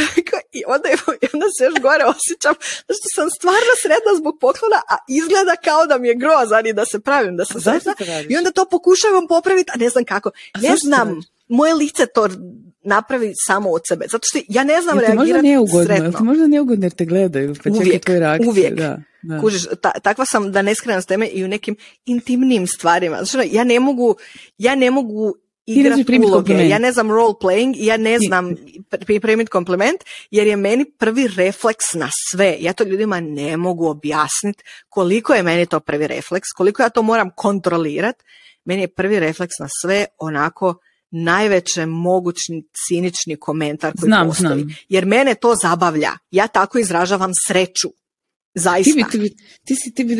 [0.53, 0.89] i onda,
[1.23, 2.55] i onda se još gore osjećam,
[2.85, 6.85] što sam stvarno sretna zbog poklona, a izgleda kao da mi je grozan i da
[6.85, 7.95] se pravim da sam sretna.
[8.29, 10.31] I onda to pokušavam popraviti, a ne znam kako.
[10.61, 11.21] Ne znam,
[11.53, 12.29] moje lice to
[12.85, 14.05] napravi samo od sebe.
[14.11, 16.19] Zato što ja ne znam reagirati neugodno, sretno.
[16.19, 18.49] Ti možda neugodno jer te gledaju, pa uvijek, reakcije.
[18.49, 18.75] Uvijek.
[18.75, 19.41] Da, da.
[19.41, 21.77] Kužiš, ta, takva sam da ne skrenem s teme i u nekim
[22.07, 23.25] intimnim stvarima.
[23.25, 24.17] Znači, ja ne mogu,
[24.59, 25.35] ja ne mogu
[25.67, 26.55] igrati uloge.
[26.69, 28.55] Ja ne znam role playing ja ne znam
[28.89, 30.01] pripremiti kompliment
[30.31, 32.57] jer je meni prvi refleks na sve.
[32.61, 37.03] Ja to ljudima ne mogu objasniti koliko je meni to prvi refleks, koliko ja to
[37.03, 38.25] moram kontrolirati.
[38.65, 40.75] Meni je prvi refleks na sve onako
[41.13, 44.63] najveće mogućni cinični komentar koji znam, postoji.
[44.63, 44.75] Znam.
[44.89, 46.11] Jer mene to zabavlja.
[46.31, 47.89] Ja tako izražavam sreću.
[48.55, 49.09] Zaista.
[49.11, 49.31] Ti bi,
[49.65, 50.15] ti, si, ti bi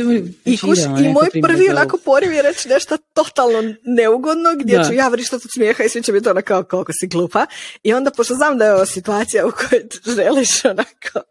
[0.45, 4.85] I, kuš, i moj prvi onako poriv je reći nešto totalno neugodno gdje da.
[4.85, 7.47] ću ja vrištati od smijeha i svi će biti ono kao koliko si glupa.
[7.83, 9.85] I onda pošto znam da je ovo situacija u kojoj
[10.17, 11.29] želiš onako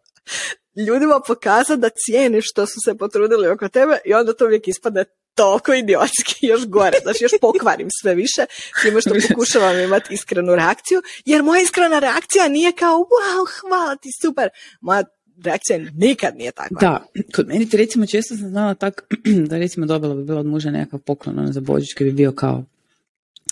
[0.86, 5.04] ljudima pokazati da cijeniš što su se potrudili oko tebe i onda to uvijek ispadne
[5.34, 8.44] toliko idiotski, još gore, znači još pokvarim sve više,
[8.82, 14.08] time što pokušavam imati iskrenu reakciju, jer moja iskrena reakcija nije kao, wow, hvala ti,
[14.22, 14.48] super,
[14.80, 15.04] moja
[15.44, 16.78] reakcija nikad nije takva.
[16.80, 19.04] Da, kod meni ti recimo često sam znala tak,
[19.48, 22.32] da recimo dobila bi bila od muža nekakav poklon ono, za Božić koji bi bio
[22.32, 22.64] kao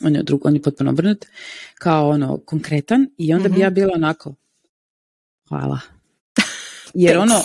[0.02, 1.26] on je, drug, on je potpuno obrnut,
[1.74, 3.62] kao ono konkretan i onda bi mhm.
[3.62, 4.34] ja bila onako
[5.48, 5.80] hvala.
[6.94, 7.42] Jer ono,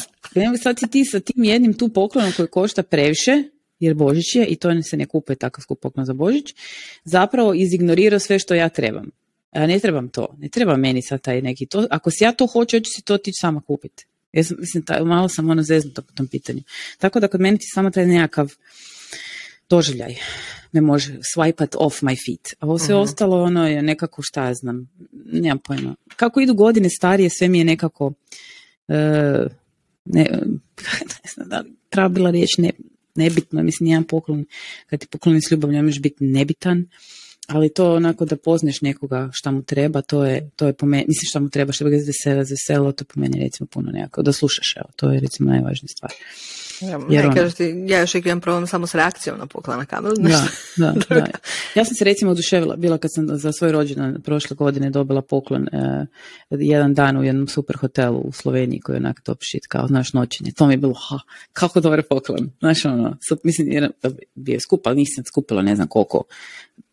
[0.63, 3.43] sad si ti sa tim jednim tu poklonom koji košta previše,
[3.79, 6.55] jer Božić je i to se ne kupuje takav skup poklon za Božić,
[7.03, 9.11] zapravo izignorirao sve što ja trebam.
[9.55, 11.87] Ja ne trebam to, ne treba meni sad taj neki to.
[11.89, 14.05] Ako si ja to hoću, hoću si to ti sama kupiti.
[14.33, 16.61] Ja sam, mislim, taj, malo sam ono zeznuta po tom pitanju.
[16.97, 18.53] Tako da kod meni ti samo taj nekakav
[19.69, 20.15] doživljaj
[20.71, 22.55] me može swipat off my feet.
[22.59, 24.89] A ovo sve uh ostalo ono je nekako šta ja znam,
[25.25, 25.95] nemam pojma.
[26.15, 28.15] Kako idu godine starije, sve mi je nekako uh,
[30.05, 30.23] ne,
[31.23, 31.59] ne znam da
[32.03, 32.71] li bila riječ ne,
[33.15, 34.45] nebitno, mislim jedan poklon,
[34.87, 36.85] kad ti pokloni s ljubavlju, možeš biti nebitan,
[37.47, 41.05] ali to onako da pozneš nekoga šta mu treba, to je, to je po meni,
[41.07, 41.97] mislim šta mu treba, što bi ga
[42.45, 46.11] zvesela, to po meni recimo puno nekako, da slušaš, evo, to je recimo najvažnija stvar.
[46.81, 49.85] Ja, ne, ono- ti, ja još imam problem samo s reakcijom na poklon na
[50.77, 51.25] Da, da, da,
[51.75, 55.67] Ja sam se recimo oduševila, bila kad sam za svoj rođendan prošle godine dobila poklon
[55.67, 56.05] e,
[56.49, 60.13] jedan dan u jednom super hotelu u Sloveniji koji je onak top shit, kao znaš
[60.13, 60.51] noćenje.
[60.51, 61.19] To mi je bilo, ha,
[61.53, 62.51] kako dobar poklon.
[62.59, 63.91] Znaš ono, mislim, jer,
[64.35, 66.23] bio je skup, ali nisam skupila ne znam koliko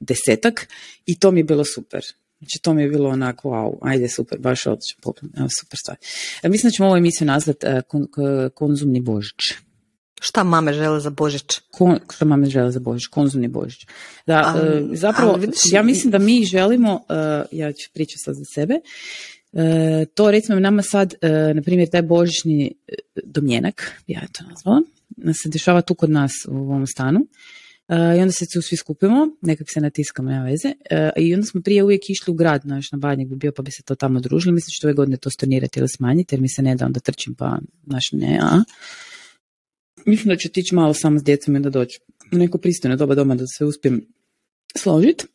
[0.00, 0.68] desetak
[1.06, 2.02] i to mi je bilo super.
[2.42, 5.30] Znači to mi je bilo onako, wow, ajde super, baš odličan poklon,
[5.60, 5.96] super stvar.
[6.42, 7.82] E, mislim da ćemo ovu emisiju nazvati e,
[8.54, 9.40] konzumni božić.
[10.24, 11.58] Šta mame žele za Božić?
[11.70, 13.06] Kon, šta mame žele za Božić?
[13.06, 13.86] Konzumni Božić.
[14.26, 15.38] Da, e, zapravo,
[15.72, 19.60] ja mislim da mi želimo, uh, ja ću pričati sad za sebe, uh,
[20.14, 21.14] to recimo nama sad,
[21.54, 22.74] na primjer, taj božićni
[23.24, 24.82] domjenak, ja to nazvala,
[25.42, 27.26] se dešava tu kod nas u ovom stanu.
[27.88, 30.72] I onda se tu svi skupimo, nekak se natiskamo, nema veze.
[31.16, 33.70] I onda smo prije uvijek išli u grad, naš na Badnjak bi bio, pa bi
[33.70, 34.54] se to tamo družili.
[34.54, 37.34] Mislim što ove godine to stornirati ili smanjiti, jer mi se ne da onda trčim,
[37.34, 38.62] pa naš ne, a
[40.06, 42.00] mislim da će tići malo samo s djecom i da doći
[42.32, 44.06] u neko pristojno doba doma da se uspijem
[44.76, 45.26] složiti.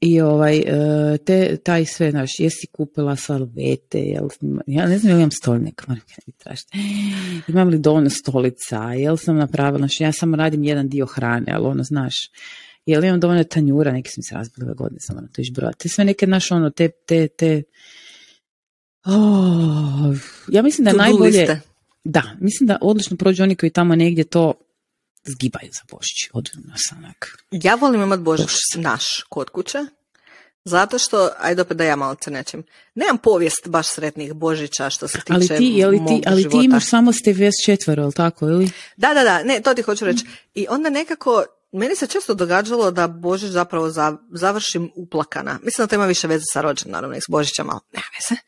[0.00, 4.28] I ovaj, e, te, taj sve, znaš, jesi kupila salvete, jel,
[4.66, 5.82] ja ne znam, jel imam stolnik,
[7.48, 11.66] imam li dovoljno stolica, jel sam napravila, znaš, ja samo radim jedan dio hrane, ali
[11.66, 12.14] ono, znaš,
[12.86, 15.88] jel imam dovoljno tanjura, neki sam se razbili ove godine, samo na to išbrojati, te
[15.88, 17.62] sve neke, znaš, ono, te, te, te,
[19.04, 20.16] oh,
[20.48, 21.60] ja mislim da najbolje,
[22.04, 24.54] da, mislim da odlično prođu oni koji tamo negdje to
[25.24, 26.30] zgibaju za Božić.
[26.32, 27.38] Odvijom nas onak.
[27.50, 29.78] Ja volim imat Božić naš kod kuće,
[30.64, 32.62] zato što, ajde opet da ja malo crnećem,
[32.94, 36.42] nemam povijest baš sretnih Božića što se tiče Ali ti, je li ti, mog ali
[36.42, 36.64] ti života.
[36.64, 38.70] imaš samo ste vs četvero, jel tako, ili?
[38.96, 40.24] Da, da, da, ne, to ti hoću reći.
[40.54, 45.58] I onda nekako, meni se često događalo da Božić zapravo za, završim uplakana.
[45.62, 48.40] Mislim da to ima više veze sa rođen, naravno, i s Božićem, ali nema veze.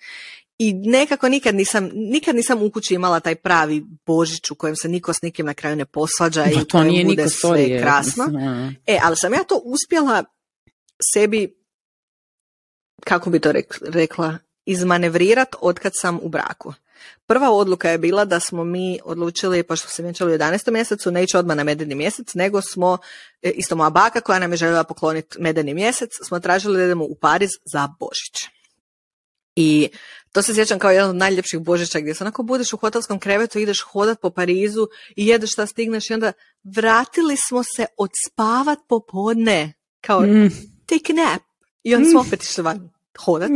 [0.58, 4.88] I nekako nikad nisam, nikad nisam u kući imala taj pravi Božić u kojem se
[4.88, 7.80] niko s nikim na kraju ne posvađa i Pa u to nije bude sve sorry.
[7.82, 8.24] krasno.
[8.24, 8.76] mislim.
[8.86, 10.24] E, ali sam ja to uspjela
[11.14, 11.56] sebi,
[13.04, 16.74] kako bi to rek- rekla, izmanevrirat od kad sam u braku.
[17.26, 20.70] Prva odluka je bila da smo mi odlučili, pošto se vjenčali u 11.
[20.70, 22.98] mjesecu, ne ići odmah na medeni mjesec, nego smo,
[23.42, 27.04] e, isto moja baka koja nam je željela pokloniti medeni mjesec, smo tražili da idemo
[27.04, 28.48] u Pariz za Božić.
[29.56, 29.88] I
[30.32, 33.58] to se sjećam kao jedan od najljepših Božića gdje se onako budeš u hotelskom krevetu,
[33.58, 36.32] ideš hodat po Parizu i jedeš šta stigneš i onda
[36.64, 39.72] vratili smo se odspavat popodne.
[40.00, 40.50] Kao Mm,
[40.86, 41.42] take nap.
[41.82, 43.50] I onda smo opet išli van hodat.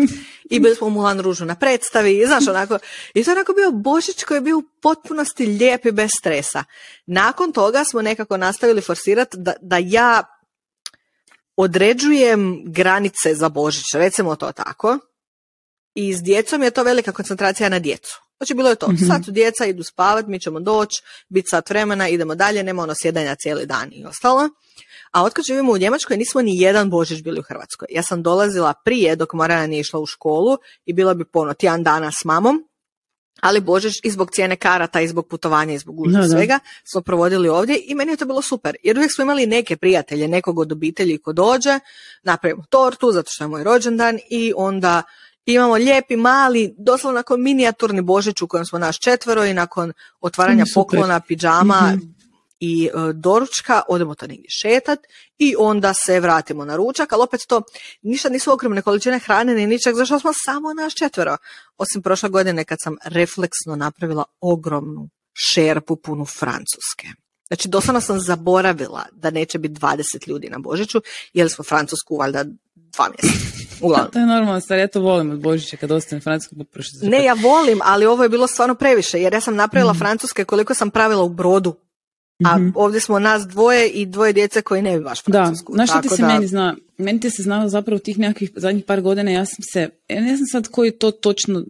[0.51, 2.18] I bili smo u Mulan Ružu na predstavi.
[2.18, 2.79] I znaš, onako,
[3.14, 6.64] i to je onako bio Božić koji je bio u potpunosti lijep i bez stresa.
[7.07, 10.22] Nakon toga smo nekako nastavili forsirati da, da ja
[11.57, 14.99] određujem granice za Božić, recimo to tako.
[15.97, 18.20] I s djecom je to velika koncentracija na djecu.
[18.38, 19.07] Znači bilo je to, Mhm.
[19.07, 22.94] sad su djeca, idu spavat, mi ćemo doći, biti sat vremena, idemo dalje, nema ono
[23.03, 24.49] sjedanja cijeli dan i ostalo.
[25.12, 27.88] A otkad živimo u Njemačkoj nismo ni jedan Božić bili u Hrvatskoj.
[27.90, 31.82] Ja sam dolazila prije dok Marana nije išla u školu i bila bi pono tjedan
[31.82, 32.64] dana s mamom,
[33.40, 36.28] ali Božić i zbog cijene karata i zbog putovanja i zbog Da, da.
[36.28, 36.59] svega
[36.92, 38.76] smo provodili ovdje i meni je to bilo super.
[38.82, 41.80] Jer uvijek smo imali neke prijatelje, nekog od obitelji ko dođe,
[42.22, 45.03] napravimo tortu zato što je moj rođendan i onda
[45.47, 50.64] imamo lijepi, mali, doslovno nakon minijaturni Božić u kojem smo naš četvero i nakon otvaranja
[50.66, 50.74] super.
[50.74, 52.07] poklona, pidžama Mhm.
[52.61, 54.99] i e, doručka, odemo to negdje šetat
[55.38, 57.62] i onda se vratimo na ručak, ali opet to
[58.03, 61.36] ništa nisu ogromne količine hrane ni ničeg, zašto smo samo naš četvero.
[61.78, 67.09] Osim prošle godine kad sam refleksno napravila ogromnu šerpu punu francuske.
[67.47, 69.97] Znači, doslovno sam zaboravila da neće biti 20
[70.28, 71.01] ljudi na Božiću,
[71.32, 72.44] jer smo Francusku valjda
[72.74, 73.47] dva mjeseca.
[73.80, 74.11] Uglavnom.
[74.12, 76.97] To je normalno stvar, ja to volim od Božića kad ostane Francusko poprošiti.
[77.03, 80.74] Ne, ja volim, ali ovo je bilo stvarno previše, jer ja sam napravila francuske koliko
[80.74, 81.74] sam pravila u brodu.
[82.44, 82.68] A Mhm.
[82.74, 85.72] ovdje smo nas dvoje i dvoje djece koji ne bi baš Da, francusku.
[85.74, 86.76] znaš što ti se da- meni zna?
[86.99, 90.36] Meni ti se znalo zapravo tih nekakvih zadnjih par godina, ja sam se, ja ne
[90.36, 91.64] znam sad koji to točno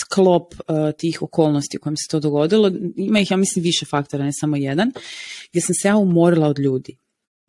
[0.00, 2.72] sklop uh, tih okolnosti u kojem se to dogodilo.
[2.96, 4.92] Ima ih, ja mislim, više faktora, ne samo jedan,
[5.50, 6.98] gdje sam se ja umorila od ljudi.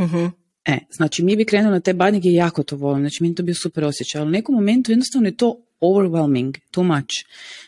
[0.02, 0.26] Mhm.
[0.70, 3.44] E, znači mi bi krenuli na te badnjege i jako to volim, znači meni to
[3.44, 7.14] bio super osjećaj, ali u nekom momentu jednostavno je to overwhelming, too much.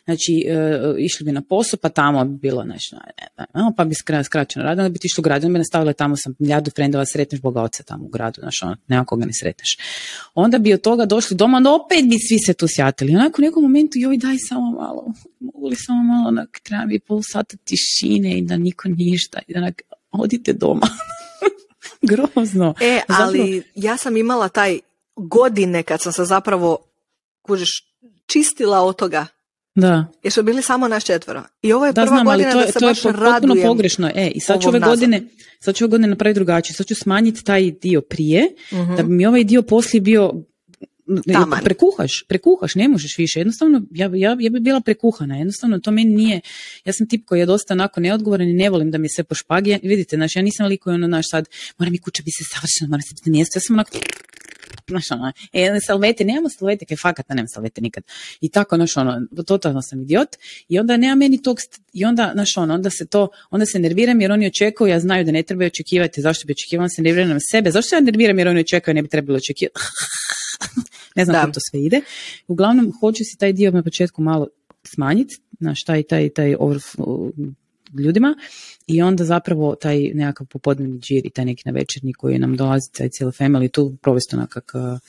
[0.06, 3.86] Znači, e, išli bi na posao, pa tamo bi bilo nešto, ne, ne, ne, pa
[3.86, 6.34] bi skra, skraćeno radili, onda bi ti išli u grad, onda bi nastavila tamo sam
[6.40, 9.78] milijardu frendova, sretneš Boga oca tamo u gradu, znaš, ono, nema koga ne sretneš.
[10.36, 13.16] Onda bi od toga došli doma, onda opet bi svi se tu sjatili.
[13.16, 17.00] Onako u nekom momentu, joj daj samo malo, mogu li samo malo, onak, treba mi
[17.00, 19.82] pol sata tišine i da niko ništa, i onak,
[20.12, 20.88] odite doma.
[22.02, 22.74] Grozno.
[22.82, 24.80] E, Zapravo- ali ja sam imala taj
[25.16, 26.78] godine kad sam se zapravo,
[27.42, 27.70] kužiš,
[28.26, 29.26] čistila od toga.
[29.76, 31.44] Da, Jer smo bili samo naš četvero.
[31.62, 33.02] I ovo je da prva znam, ali godina to da je, se to je baš
[33.04, 34.12] po- potpuno pogrešno.
[34.16, 34.96] E, i sad ću ove nazad.
[34.96, 35.24] godine,
[35.60, 36.76] sad ću ove godine napraviti drugačije.
[36.76, 38.96] Sad ću smanjiti taj dio prije, Mhm.
[38.96, 40.34] da bi mi ovaj dio poslije bio
[41.34, 41.64] Taman.
[41.64, 43.40] prekuhaš, prekuhaš, ne možeš više.
[43.40, 45.38] Jednostavno, ja, ja, ja bi bila prekuhana.
[45.38, 46.42] Jednostavno, to meni nije,
[46.86, 49.36] ja sam tip koji je dosta onako neodgovoran i ne volim da mi se po
[49.36, 49.70] špagi.
[49.70, 52.90] Ja- Vidite, znači, ja nisam liko ono, naš sad, mora mi kuća biti se savršeno,
[52.90, 53.58] mora se biti na mjestu.
[53.58, 53.98] Ja sam onako,
[54.88, 58.04] znaš ono, e, salvete, nemamo salvete, kaj fakat nemam salvete nikad.
[58.42, 60.30] I tako, znaš ono, totalno sam idiot.
[60.70, 63.80] I onda nema meni tog, st- i onda, znaš ono, onda se to, onda se
[63.80, 67.30] nerviram jer oni očekuju, ja znaju da ne trebaju očekivati, zašto bi očekivali, se nerviram
[67.30, 69.80] na sebe, zašto ja nerviram jer oni očekuju, ne bi trebalo očekivati.
[71.16, 71.40] ne znam Da.
[71.40, 72.02] kako to sve ide.
[72.48, 74.48] Uglavnom, hoću si taj dio na početku malo
[74.84, 77.32] smanjiti, znaš, taj, taj, taj overflow
[78.00, 78.36] ljudima
[78.88, 82.92] i onda zapravo taj nekakav popodnevni džir i taj neki na večernji koji nam dolazi,
[82.98, 85.00] taj cijeli family, tu provesti onak kak, uh,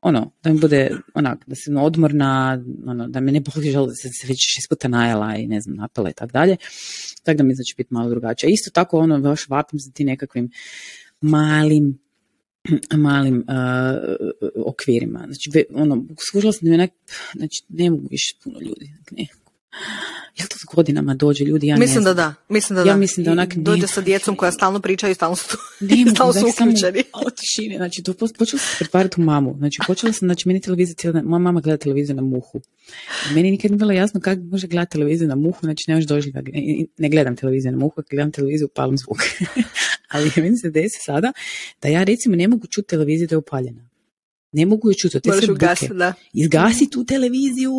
[0.00, 3.94] ono, da mi bude onak, da sam odmorna, ono, da me ne boli žal da
[3.94, 6.56] se, se već šest puta najela i ne znam, napela i tako dalje.
[7.22, 8.50] Tako da mi znači biti malo drugačije.
[8.50, 10.50] Isto tako ono, baš vapim za ti nekakvim
[11.20, 11.98] malim
[12.96, 13.44] malim
[14.66, 15.20] okvirima.
[15.26, 16.90] Znači, ono, skužila sam da mi onak,
[17.36, 18.92] znači, ne mogu više puno ljudi.
[19.10, 19.26] Ne.
[20.38, 21.66] Jel to s godinama dođe ljudi?
[21.66, 22.96] Ja mislim da da, mislim da ja da.
[22.96, 26.46] mislim da onak dođe sa djecom koja stalno pričaju i stalno su, ne stalno su
[26.48, 27.02] uključeni.
[27.12, 29.54] O tišini, znači to počela sam pretvarati u mamu.
[29.58, 32.60] Znači počela sam, znači meni televizija cijela, moja mama gleda televiziju na muhu.
[33.34, 36.42] Meni nikad nije bilo jasno kako može gledati televiziju na muhu, znači nemaš doživlja.
[36.98, 39.18] Ne gledam televiziju na muhu, gledam televiziju palim zvuk.
[40.12, 41.32] Ali meni se desi sada
[41.82, 43.87] da ja recimo ne mogu čuti televiziju da je upaljena.
[44.52, 45.66] Ne mogu ju čuti, te se buke.
[46.32, 47.72] Izgasi tu televiziju,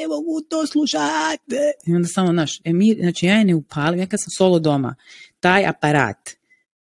[0.00, 1.56] ne mogu to slušati.
[1.86, 4.58] I onda samo, naš, e, mi, znači ja je ne upalim, ja kad sam solo
[4.58, 4.94] doma,
[5.40, 6.30] taj aparat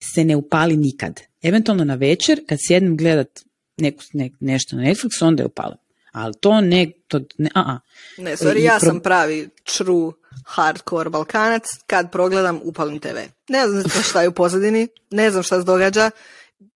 [0.03, 1.21] se ne upali nikad.
[1.41, 3.43] Eventualno na večer, kad sjednem gledat
[3.77, 5.77] neku, ne, nešto na Netflixu, onda je upalim.
[6.11, 7.79] Ali to ne, to ne, a, a.
[8.17, 10.11] Ne, sorry, ja sam pravi true
[10.45, 13.17] hardcore balkanac, kad progledam upalim TV.
[13.49, 16.11] Ne znam šta je u pozadini, ne znam šta se događa,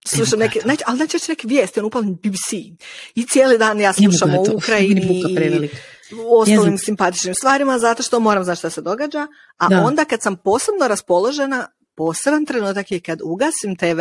[0.05, 2.53] slušam neke, znači, ali znači neke vijesti, on upalim BBC.
[3.15, 5.69] I cijeli dan ja slušam o Ukrajini i
[6.29, 9.27] ostalim simpatičnim stvarima, zato što moram znati šta se događa.
[9.57, 9.83] A da.
[9.85, 13.99] onda kad sam posebno raspoložena, poseban trenutak je kad ugasim TV,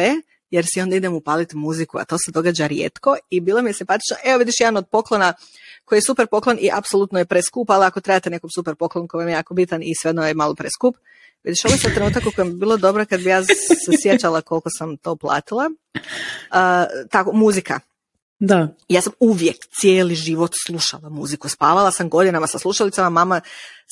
[0.51, 3.74] jer si onda idem upaliti muziku, a to se događa rijetko i bilo mi je
[3.74, 4.16] simpatično.
[4.24, 5.35] Evo vidiš jedan od poklona
[5.85, 9.20] koji je super poklon i apsolutno je preskup, ali ako trebate nekom super poklon koji
[9.20, 10.97] vam je jako bitan i svejedno je malo preskup,
[11.45, 14.70] Vidiš, ovo je trenutak u kojem bi bilo dobro kad bi ja se sjećala koliko
[14.70, 15.70] sam to platila.
[15.95, 17.80] Uh, tako, muzika.
[18.41, 18.68] Da.
[18.88, 21.49] Ja sam uvijek cijeli život slušala muziku.
[21.49, 23.41] Spavala sam godinama sa slušalicama, mama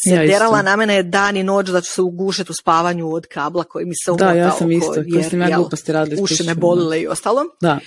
[0.05, 3.27] se ja derala na mene dan i noć da ću se ugušiti u spavanju od
[3.27, 6.23] kabla koji mi se Da, ja sam isto, jer, sam ja gluposti radili.
[6.23, 7.43] Uši me bolile i ostalo.
[7.61, 7.79] Da.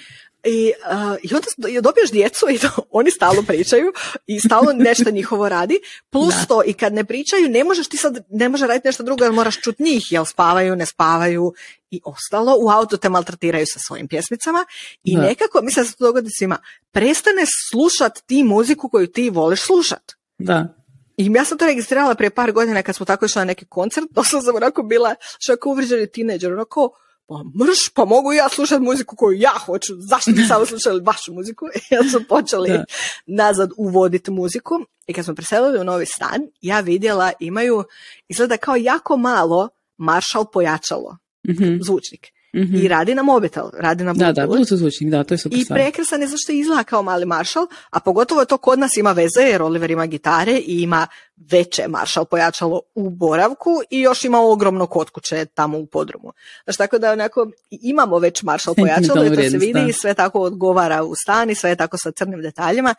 [0.43, 1.47] I, uh, I onda
[1.81, 2.69] dobiješ djecu i to,
[2.99, 3.93] oni stalno pričaju
[4.27, 5.79] i stalno nešto njihovo radi.
[6.09, 6.45] Plus da.
[6.45, 9.33] to i kad ne pričaju ne možeš ti sad, ne može raditi nešto drugo jer
[9.33, 11.53] moraš čut njih, jel spavaju, ne spavaju
[11.91, 12.55] i ostalo.
[12.59, 14.65] U auto te maltretiraju sa svojim pjesmicama
[15.03, 15.21] i da.
[15.21, 16.57] nekako, mislim da se to dogodi svima,
[16.91, 20.11] prestane slušat ti muziku koju ti voliš slušat.
[20.37, 20.81] Da.
[21.17, 24.07] I ja sam to registrirala prije par godina kad smo tako išli na neki koncert,
[24.15, 25.15] doslovno sam onako bila
[25.45, 26.89] šako uvriđeni tineđer, onako,
[27.31, 31.33] pa mrš, pa mogu ja slušati muziku koju ja hoću, zašto bi samo slušali vašu
[31.33, 31.65] muziku?
[31.91, 32.85] I onda smo počeli da.
[33.25, 34.75] nazad uvoditi muziku
[35.07, 37.83] i kad smo preselili u novi stan, ja vidjela imaju,
[38.27, 41.17] izgleda kao jako malo Marshall pojačalo,
[41.49, 41.79] mm-hmm.
[41.83, 42.27] zvučnik.
[42.55, 42.75] Mm-hmm.
[42.75, 44.35] I radi na mobitel, radi na Bluetooth.
[44.35, 47.25] Da, da, Bluetooth zvučnik, da, to je super I prekrasan je zašto izgleda kao mali
[47.25, 51.07] Marshall, a pogotovo to kod nas ima veze jer Oliver ima gitare i ima
[51.51, 56.33] veće Marshall pojačalo u boravku i još ima ogromno kotkuće tamo u podrumu.
[56.63, 60.39] Znači tako da onako imamo već Marshall pojačalo i to se vidi i sve tako
[60.39, 62.95] odgovara u stan i sve je tako sa crnim detaljima.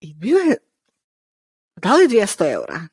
[0.00, 0.56] I bio je,
[1.76, 2.88] da li 200 eura?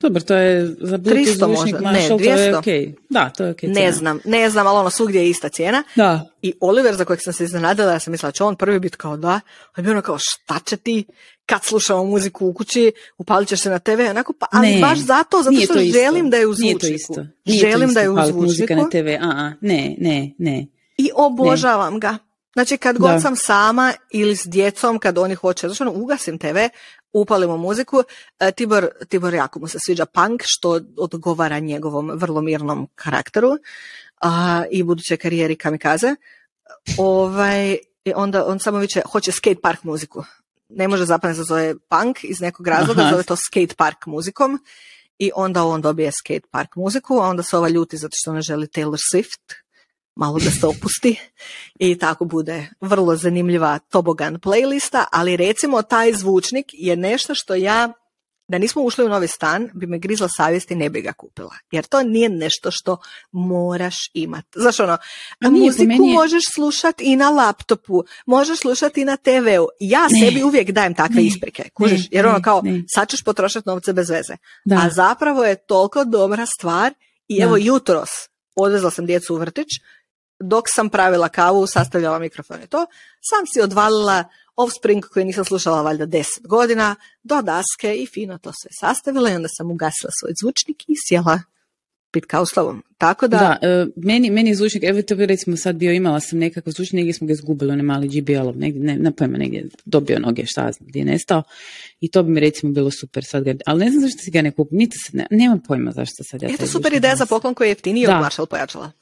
[0.00, 2.34] Dobro, to je za Bluetooth zvučnik Marshall, ne, 200.
[2.34, 2.94] to je okay.
[3.08, 5.82] Da, to je okay Ne znam, ne znam, ali ono svugdje je ista cijena.
[5.96, 6.30] Da.
[6.42, 9.16] I Oliver, za kojeg sam se iznenadila, ja sam mislila će on prvi biti kao
[9.16, 9.40] da,
[9.74, 11.04] a bi ono kao šta će ti
[11.46, 14.98] kad slušamo muziku u kući, upalit ćeš se na TV, onako, pa, ali ne, baš
[14.98, 16.66] zato, zato što želim da je u zvučniku.
[16.66, 17.26] Nije to isto.
[17.44, 18.40] Nije želim to isto, da je u zvučniku.
[18.40, 20.66] muzika na TV, a, a, ne, ne, ne.
[20.96, 22.00] I obožavam ne.
[22.00, 22.18] ga.
[22.54, 23.20] Znači kad god da.
[23.20, 26.56] sam sama ili s djecom, kad oni hoće, znači ono, ugasim TV,
[27.12, 28.02] upalimo muziku.
[28.40, 33.50] E, Tibor, Tibor jako mu se sviđa punk, što odgovara njegovom vrlo mirnom karakteru
[34.20, 36.14] a, i buduće karijeri kamikaze.
[36.98, 37.76] Ovaj,
[38.14, 40.24] onda on samo viće, hoće skate park muziku.
[40.68, 43.10] Ne može zapravo se zove punk iz nekog razloga, Aha.
[43.10, 44.64] zove to skate park muzikom.
[45.18, 48.40] I onda on dobije skate park muziku, a onda se ova ljuti zato što ne
[48.40, 49.54] želi Taylor Swift,
[50.16, 51.20] malo da se opusti
[51.78, 57.92] i tako bude vrlo zanimljiva tobogan playlista, ali recimo taj zvučnik je nešto što ja
[58.50, 61.54] da nismo ušli u novi stan, bi me grizla savjest i ne bi ga kupila.
[61.70, 62.96] Jer to nije nešto što
[63.32, 64.48] moraš imati.
[64.54, 64.98] Znaš ono,
[65.44, 66.14] a muziku je...
[66.14, 69.68] možeš slušati i na laptopu, možeš slušati i na TV-u.
[69.80, 70.20] Ja ne.
[70.20, 71.22] sebi uvijek dajem takve ne.
[71.22, 71.68] isprike.
[71.74, 72.62] Kužiš, jer ono kao,
[72.94, 74.36] sad ćeš potrošati novce bez veze.
[74.64, 74.76] Da.
[74.76, 76.94] A zapravo je toliko dobra stvar
[77.28, 77.44] i da.
[77.44, 78.10] evo jutros
[78.56, 79.68] odvezla sam djecu u vrtić,
[80.40, 82.86] dok sam pravila kavu, sastavljala mikrofon i to,
[83.20, 84.24] sam si odvalila
[84.56, 89.34] Offspring koji nisam slušala valjda deset godina, do daske i fino to sve sastavila i
[89.34, 91.40] onda sam ugasila svoj zvučnik i sjela
[92.10, 92.82] pit kao slovom.
[92.98, 93.58] Tako da...
[93.62, 96.96] Da, uh, meni, meni zvučnik, evo to bi recimo sad bio, imala sam nekakav zvučnik,
[96.96, 100.72] negdje smo ga izgubili, onaj mali GBL-ov, negdje, ne, ne pojma, negdje dobio noge, šta
[100.72, 101.42] znam, gdje je nestao.
[102.00, 104.42] I to bi mi recimo bilo super sad ga, ali ne znam zašto si ga
[104.42, 107.54] ne kupim, niti se, ne, nemam pojma zašto sad ja Eto super ideja za poklon
[107.54, 108.92] koji je jeftiniji od Marshall pojačala.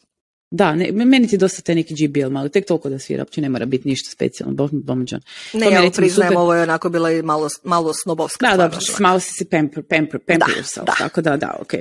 [0.51, 3.49] Da, ne, meni ti dosta te neki GBL malo, tek toliko da svira, uopće ne
[3.49, 5.21] mora biti ništa specijalno, bomođan.
[5.53, 6.39] Ne, ja priznajem, super...
[6.39, 8.47] ovo je onako bila i malo, malo snobovska.
[8.47, 10.95] Da, da, malo si si pamper, pamper, pamper da, yourself, da.
[10.99, 11.73] tako da, da, ok.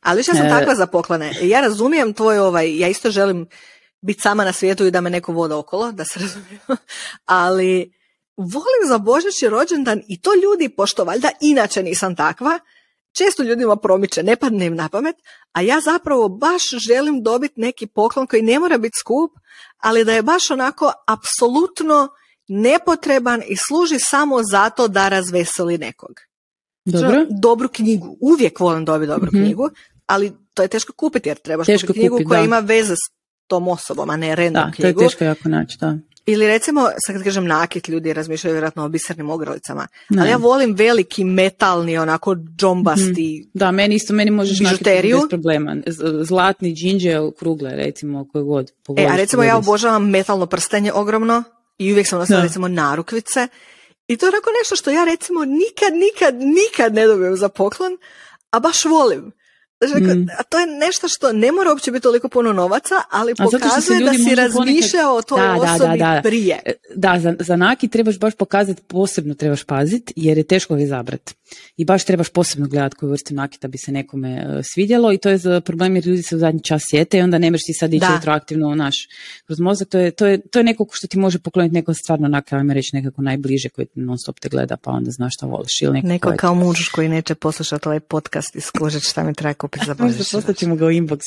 [0.00, 0.48] Ali više sam e...
[0.48, 1.32] takva za poklone.
[1.42, 3.46] Ja razumijem tvoj ovaj, ja isto želim
[4.00, 6.60] biti sama na svijetu i da me neko voda okolo, da se razumijem,
[7.24, 7.92] ali
[8.36, 12.58] volim za Božić i rođendan i to ljudi, pošto valjda inače nisam takva,
[13.18, 15.16] često ljudima promiče, ne padne im na pamet,
[15.52, 19.30] a ja zapravo baš želim dobiti neki poklon koji ne mora biti skup,
[19.78, 22.08] ali da je baš onako apsolutno
[22.48, 26.20] nepotreban i služi samo zato da razveseli nekog.
[26.84, 27.26] Dobro.
[27.30, 28.16] Dobru knjigu.
[28.20, 29.70] Uvijek volim dobiti dobru mm knjigu,
[30.06, 33.12] ali to je teško kupiti jer trebaš teško kupiti knjigu koja ima veze s
[33.46, 34.98] tom osobom, a ne random da, knjigu.
[34.98, 35.98] to je teško jako naći, da.
[36.26, 39.86] Ili recimo, sad kad kažem nakit, ljudi razmišljaju vjerojatno o bisernim ogrlicama,
[40.18, 45.16] ali ja volim veliki metalni, onako džombasti mm Da, meni isto, meni možeš bižuteriju.
[45.16, 45.76] bez problema.
[46.22, 48.72] Zlatni džinđe krugle, recimo, koje god.
[48.96, 51.42] e, a recimo ja obožavam metalno prstenje ogromno
[51.78, 53.48] i uvijek sam nosila recimo narukvice
[54.08, 57.98] i to je onako nešto što ja recimo nikad, nikad, nikad ne dobijem za poklon,
[58.50, 59.32] a baš volim.
[59.84, 60.26] Mm.
[60.38, 64.12] A to je nešto što ne mora uopće biti toliko puno novaca, ali pokazuje da
[64.12, 66.60] si razmišljao o toj da, osobi da, da, prije.
[66.64, 70.82] E, da, za, za naki trebaš baš pokazati, posebno trebaš paziti, jer je teško ga
[70.82, 71.34] izabrati.
[71.76, 75.30] I baš trebaš posebno gledati koju vrstu nakita bi se nekome uh, svidjelo i to
[75.30, 77.94] je problem jer ljudi se u zadnji čas sjete i onda ne možeš ti sad
[77.94, 78.96] ići retroaktivno naš
[79.46, 79.88] kroz mozak.
[79.88, 82.74] To je, to, je, to je neko što ti može pokloniti neko stvarno onak, ajme
[82.74, 85.82] reći nekako najbliže koji non stop te gleda pa onda znaš šta voliš.
[85.82, 89.54] Ili neko, neko kao muž koji neće poslušati ovaj podcast i skužiti šta mi treba
[89.54, 89.96] kupiti za.
[90.34, 91.20] Možda ćemo ga u inbox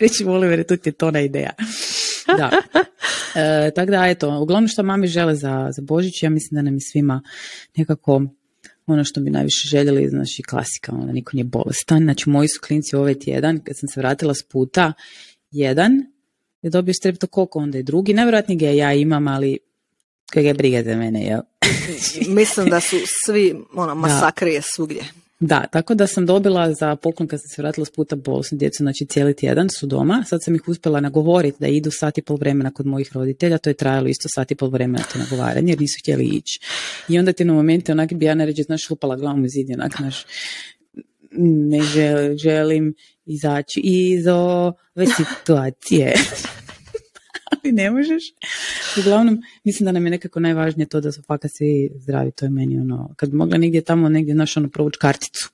[0.00, 1.50] Reći Oliver, tu ti je tona ideja.
[2.38, 2.50] Da.
[3.34, 6.74] E, tako da, eto, uglavnom što mami žele za, za Božić, ja mislim da nam
[6.74, 7.22] je svima
[7.76, 8.22] nekako
[8.92, 12.02] ono što bi najviše željeli, znači klasika, onda niko nije bolestan.
[12.02, 14.92] Znači, moji su klinci ovaj tjedan, kad sam se vratila s puta,
[15.50, 15.92] jedan
[16.62, 19.58] je dobio streptokoko, onda je drugi, najvjerojatnije ga ja imam, ali
[20.32, 21.40] kojeg je briga za mene, jel?
[22.28, 25.02] Mislim da su svi, ono, masakrije svugdje.
[25.44, 28.76] Da, tako da sam dobila za poklon kad sam se vratila s puta bolesnu djecu,
[28.82, 30.24] znači cijeli tjedan su doma.
[30.26, 33.70] Sad sam ih uspjela nagovoriti da idu sat i pol vremena kod mojih roditelja, to
[33.70, 36.60] je trajalo isto sat i pol vremena to nagovaranje jer nisu htjeli ići.
[37.08, 39.96] I onda ti na momente onak bi ja naređe, znaš, lupala glavom u zid, onak,
[39.96, 40.24] znaš,
[41.70, 41.80] ne
[42.36, 42.94] želim
[43.26, 46.14] izaći iz ove situacije.
[47.52, 48.22] ali ne možeš.
[48.98, 52.50] Uglavnom, mislim da nam je nekako najvažnije to da su fakat svi zdravi, to je
[52.50, 55.50] meni ono, kad bi mogla negdje tamo, negdje naš ono provući karticu.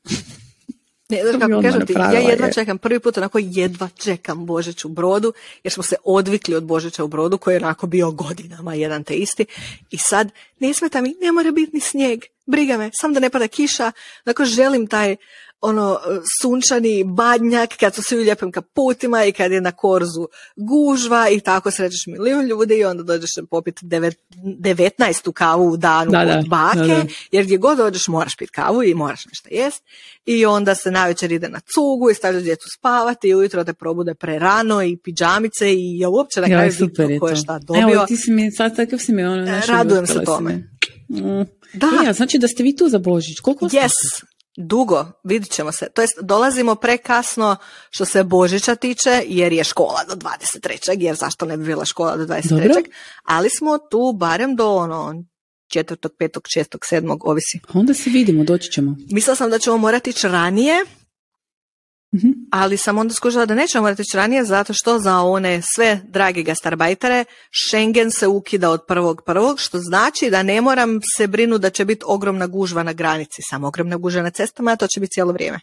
[1.11, 4.89] Ne, znaš kako kažem ti, ja jedva čekam, prvi put onako jedva čekam Božić u
[4.89, 5.33] brodu,
[5.65, 9.15] jer smo se odvikli od Božića u brodu, koji je onako bio godinama jedan te
[9.15, 9.47] isti.
[9.91, 10.31] I sad,
[10.61, 13.93] ne smeta mi, ne mora biti ni snijeg, briga me, sam da ne pada kiša,
[14.25, 15.17] onako želim taj
[15.61, 15.99] ono
[16.43, 21.41] sunčani badnjak kad su svi u lijepim kaputima i kad je na korzu gužva i
[21.41, 25.33] tako srećeš milijun ljudi i onda dođeš popiti devet, 19.
[25.33, 29.27] kavu u danu da, od bake, jer gdje god dođeš moraš piti kavu i moraš
[29.27, 29.83] nešto jest
[30.27, 34.15] i onda se navečer ide na cugu i stavljaš djecu spavati i ujutro te probude
[34.15, 37.95] prerano i piđamice i ja uopće na kraju vidim ko je šta dobio.
[37.95, 40.78] Evo, ti si mi, sad takav si mi ono, Radujem se tome.
[41.09, 41.43] Mm.
[41.73, 41.87] Da.
[42.05, 43.41] Ja, znači da ste vi tu za Božić.
[43.41, 44.25] Koliko yes.
[44.57, 45.87] Dugo, vidit ćemo se.
[45.95, 47.57] To jest, dolazimo prekasno
[47.91, 50.97] što se Božića tiče, jer je škola do 23.
[50.99, 52.49] Jer zašto ne bi bila škola do 23.
[52.49, 52.83] Dobro.
[53.25, 55.25] Ali smo tu barem do ono,
[55.69, 57.61] četvrtog, petog, šestog, sedmog, ovisi.
[57.75, 58.97] Onda se vidimo, doći ćemo.
[59.11, 60.85] Mislila sam da ćemo morati ići ranije.
[62.51, 66.43] Ali sam onda skužila da nećemo morati ići ranije zato što za one sve drage
[66.43, 67.25] gastarbajtere
[67.67, 71.85] Schengen se ukida od prvog prvog, što znači da ne moram se brinuti da će
[71.85, 75.33] biti ogromna gužva na granici, samo ogromna gužva na cestama, a to će biti cijelo
[75.33, 75.61] vrijeme.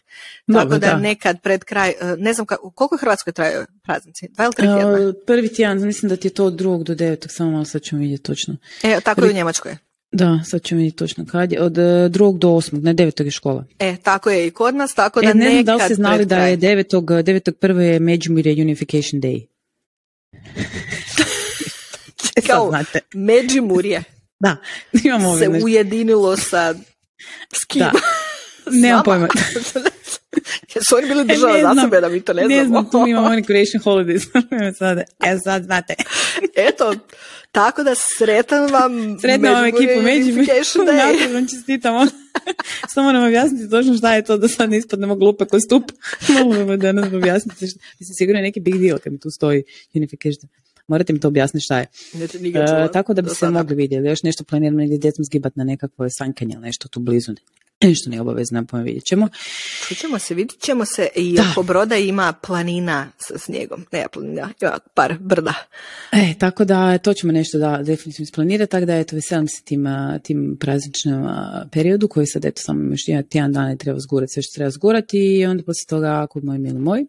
[0.52, 4.28] Tako da, nekad pred kraj, e, ne znam kako, koliko Hrvatskoj traju praznici?
[4.28, 5.12] Dva ili tri tjedna?
[5.26, 8.00] Prvi tjedan, mislim da ti je to od drugog do devetog, samo malo sad ćemo
[8.00, 8.56] vidjeti točno.
[8.82, 9.30] E, tako Prvi...
[9.30, 9.76] u Njemačkoj.
[10.12, 11.62] Da, sad ćemo vidjeti točno kad je.
[11.62, 13.64] Od e, drugog do osmog, ne devetog je škola.
[13.78, 16.24] E, tako je i kod nas, tako da e, ne znam da li ste znali
[16.26, 19.46] da je devetog, devetog prvo je Međimurje Unification Day.
[22.46, 22.72] Kao
[23.14, 24.02] Međimurje.
[24.38, 24.56] Da,
[25.04, 26.74] imamo Se ujedinilo sa
[27.52, 27.80] s kim?
[27.80, 27.92] Da.
[28.70, 29.28] Nemam pojma.
[30.74, 32.56] Jesu oni bili država e, za sebe da mi to ne znamo?
[32.56, 34.26] Ne znam, tu imamo oni creation holidays.
[35.30, 35.94] e sad znate.
[36.56, 36.94] Eto,
[37.52, 40.54] tako da sretan vam Sretan vam ekipu Međimurje.
[40.86, 42.06] Naravno, čestitamo.
[42.94, 45.92] Samo nam objasniti točno šta je to da sad ne ispadnemo glupe koji stup.
[46.28, 47.66] Molim da nam objasnite.
[47.66, 47.78] Šta.
[48.00, 49.62] Mislim, sigurno je neki big deal kad mi tu stoji
[49.94, 50.48] unification.
[50.88, 51.86] Morate mi to objasniti šta je.
[52.54, 54.08] E, tako da bi se mogli vidjeti.
[54.08, 57.32] Još nešto planiramo negdje djecom zgibati na nekakvo sankanje ili nešto tu blizu.
[57.88, 59.28] Nešto nije obavezno, pa vidjet ćemo.
[59.88, 63.86] Čućemo se, vidjet ćemo se i oko broda ima planina sa snijegom.
[63.92, 65.54] Ne, planina, ima par brda.
[66.12, 69.86] E, tako da to ćemo nešto da definitivno isplanirati, tako da eto, veselim se tim,
[70.22, 71.28] tim prazničnom
[71.72, 75.46] periodu koji sad eto samo još tjedan dana treba zgurati sve što treba zgurati i
[75.46, 77.06] onda poslije toga kod moj mili moj.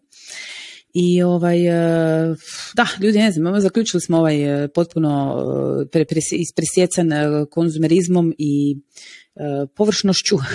[0.94, 2.34] I ovaj, e,
[2.74, 5.42] da, ljudi ne znam, zaključili smo ovaj e, potpuno
[5.94, 7.10] e, ispresjecan
[7.50, 8.76] konzumerizmom i
[9.76, 10.36] površnošću.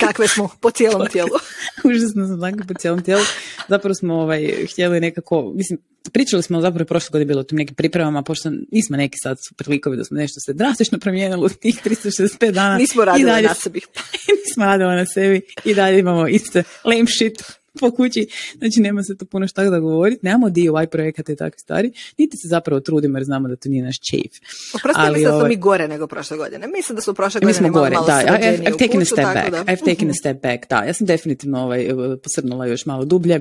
[0.00, 1.30] Kakve smo po cijelom tijelu.
[1.84, 3.22] Užasno smo takvi po cijelom tijelu.
[3.68, 5.78] Zapravo smo ovaj, htjeli nekako, mislim,
[6.12, 9.68] pričali smo zapravo prošle godine bilo o tim nekim pripremama, pošto nismo neki sad super
[9.68, 12.78] likovi da smo nešto se drastično promijenili u tih 365 dana.
[12.78, 13.80] Nismo radili dalje, na sebi.
[14.46, 18.26] nismo radili na sebi i dalje imamo iste lame shit po kući,
[18.58, 22.36] znači nema se to puno šta da govoriti, nemamo DIY projekata i takve stvari, niti
[22.36, 24.32] se zapravo trudimo jer znamo da to nije naš čeif.
[24.74, 26.66] Oprosti, mislim da smo ovaj- mi gore nego prošle godine.
[26.76, 29.50] Mislim da su prošle godine mi smo gore, da, I've, I've taken a step back,
[29.50, 29.64] da.
[29.72, 31.88] I've taken a step back, da, ja sam definitivno ovaj,
[32.22, 33.40] posrnula još malo dublje.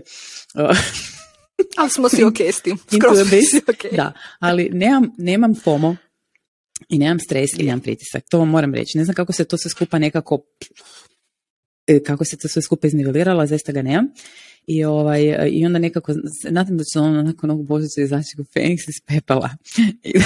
[1.78, 2.78] ali smo si ok s tim.
[3.74, 3.96] okay.
[3.96, 5.96] Da, ali nemam, nemam FOMO
[6.90, 8.24] i nemam stres i nemam pritisak.
[8.30, 8.98] To vam moram reći.
[8.98, 11.11] Ne znam kako se to sve skupa nekako E,
[12.06, 14.08] kako se to sve skupa iznivelirala, zaista ga nemam.
[14.68, 16.14] I, ovaj, I onda nekako,
[16.50, 19.50] nadam da će on nakon ovog božića izaći kao Feniks iz pepela.
[20.04, 20.22] I,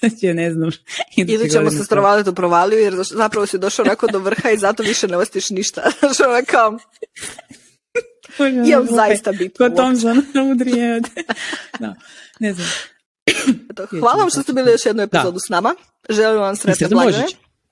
[0.00, 0.70] znači, ne znam.
[1.16, 4.82] Ili ćemo se strovaliti u provaliju jer zapravo si došao onako do vrha i zato
[4.82, 5.82] više ne ostiš ništa.
[6.00, 6.78] Znači, ono kao...
[8.64, 9.68] Je zaista bitno?
[9.68, 11.00] Ko Thompson, udrije.
[11.80, 11.94] no,
[12.40, 12.66] ne znam.
[14.00, 15.74] hvala vam što ste bili još jednu epizodu s nama.
[16.08, 17.26] Želim vam sretne blagdane.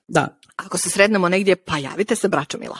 [0.07, 0.39] Da.
[0.55, 2.79] Ako se sretnemo negdje, pa javite se, braćo Mila.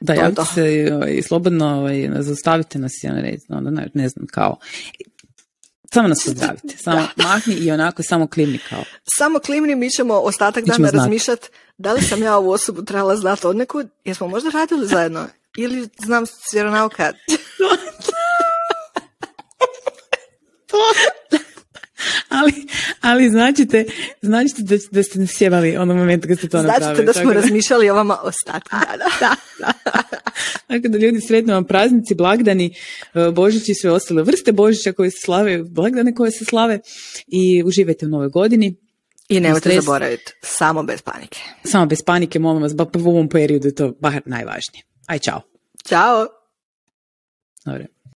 [0.00, 4.26] Da, javite se ovaj, i slobodno ovaj, zaustavite nas, ja ne, onda, ne, ne znam,
[4.26, 4.56] kao,
[5.92, 8.84] samo nas pozdravite, samo mahni i onako samo klimni kao.
[9.18, 11.48] Samo klimni, mi ćemo ostatak dana razmišljati
[11.78, 15.26] da li sam ja ovu osobu trebala znati od nekud, jesmo možda radili zajedno
[15.56, 17.12] ili znam s vjeronauka.
[22.38, 22.52] ali,
[23.00, 23.84] ali značite,
[24.22, 27.04] značite da, da ste nas sjebali onom momentu kad ste to značite napravili.
[27.04, 29.04] Značite da smo razmišljali o vama ostatku dana.
[29.20, 29.72] da, da.
[30.68, 32.74] Tako da ljudi sretno vam praznici, blagdani,
[33.14, 36.80] e, Božić i sve ostale vrste Božića koje se slave, blagdane koje se slave
[37.26, 38.76] i uživajte u novoj godini.
[39.28, 41.40] I nemojte zaboraviti, samo bez panike.
[41.64, 44.84] Samo bez panike, molim vas, u ovom periodu je to bar najvažnije.
[45.06, 45.40] Aj, čao.
[45.88, 46.26] Ćao.
[47.64, 47.86] Dobre.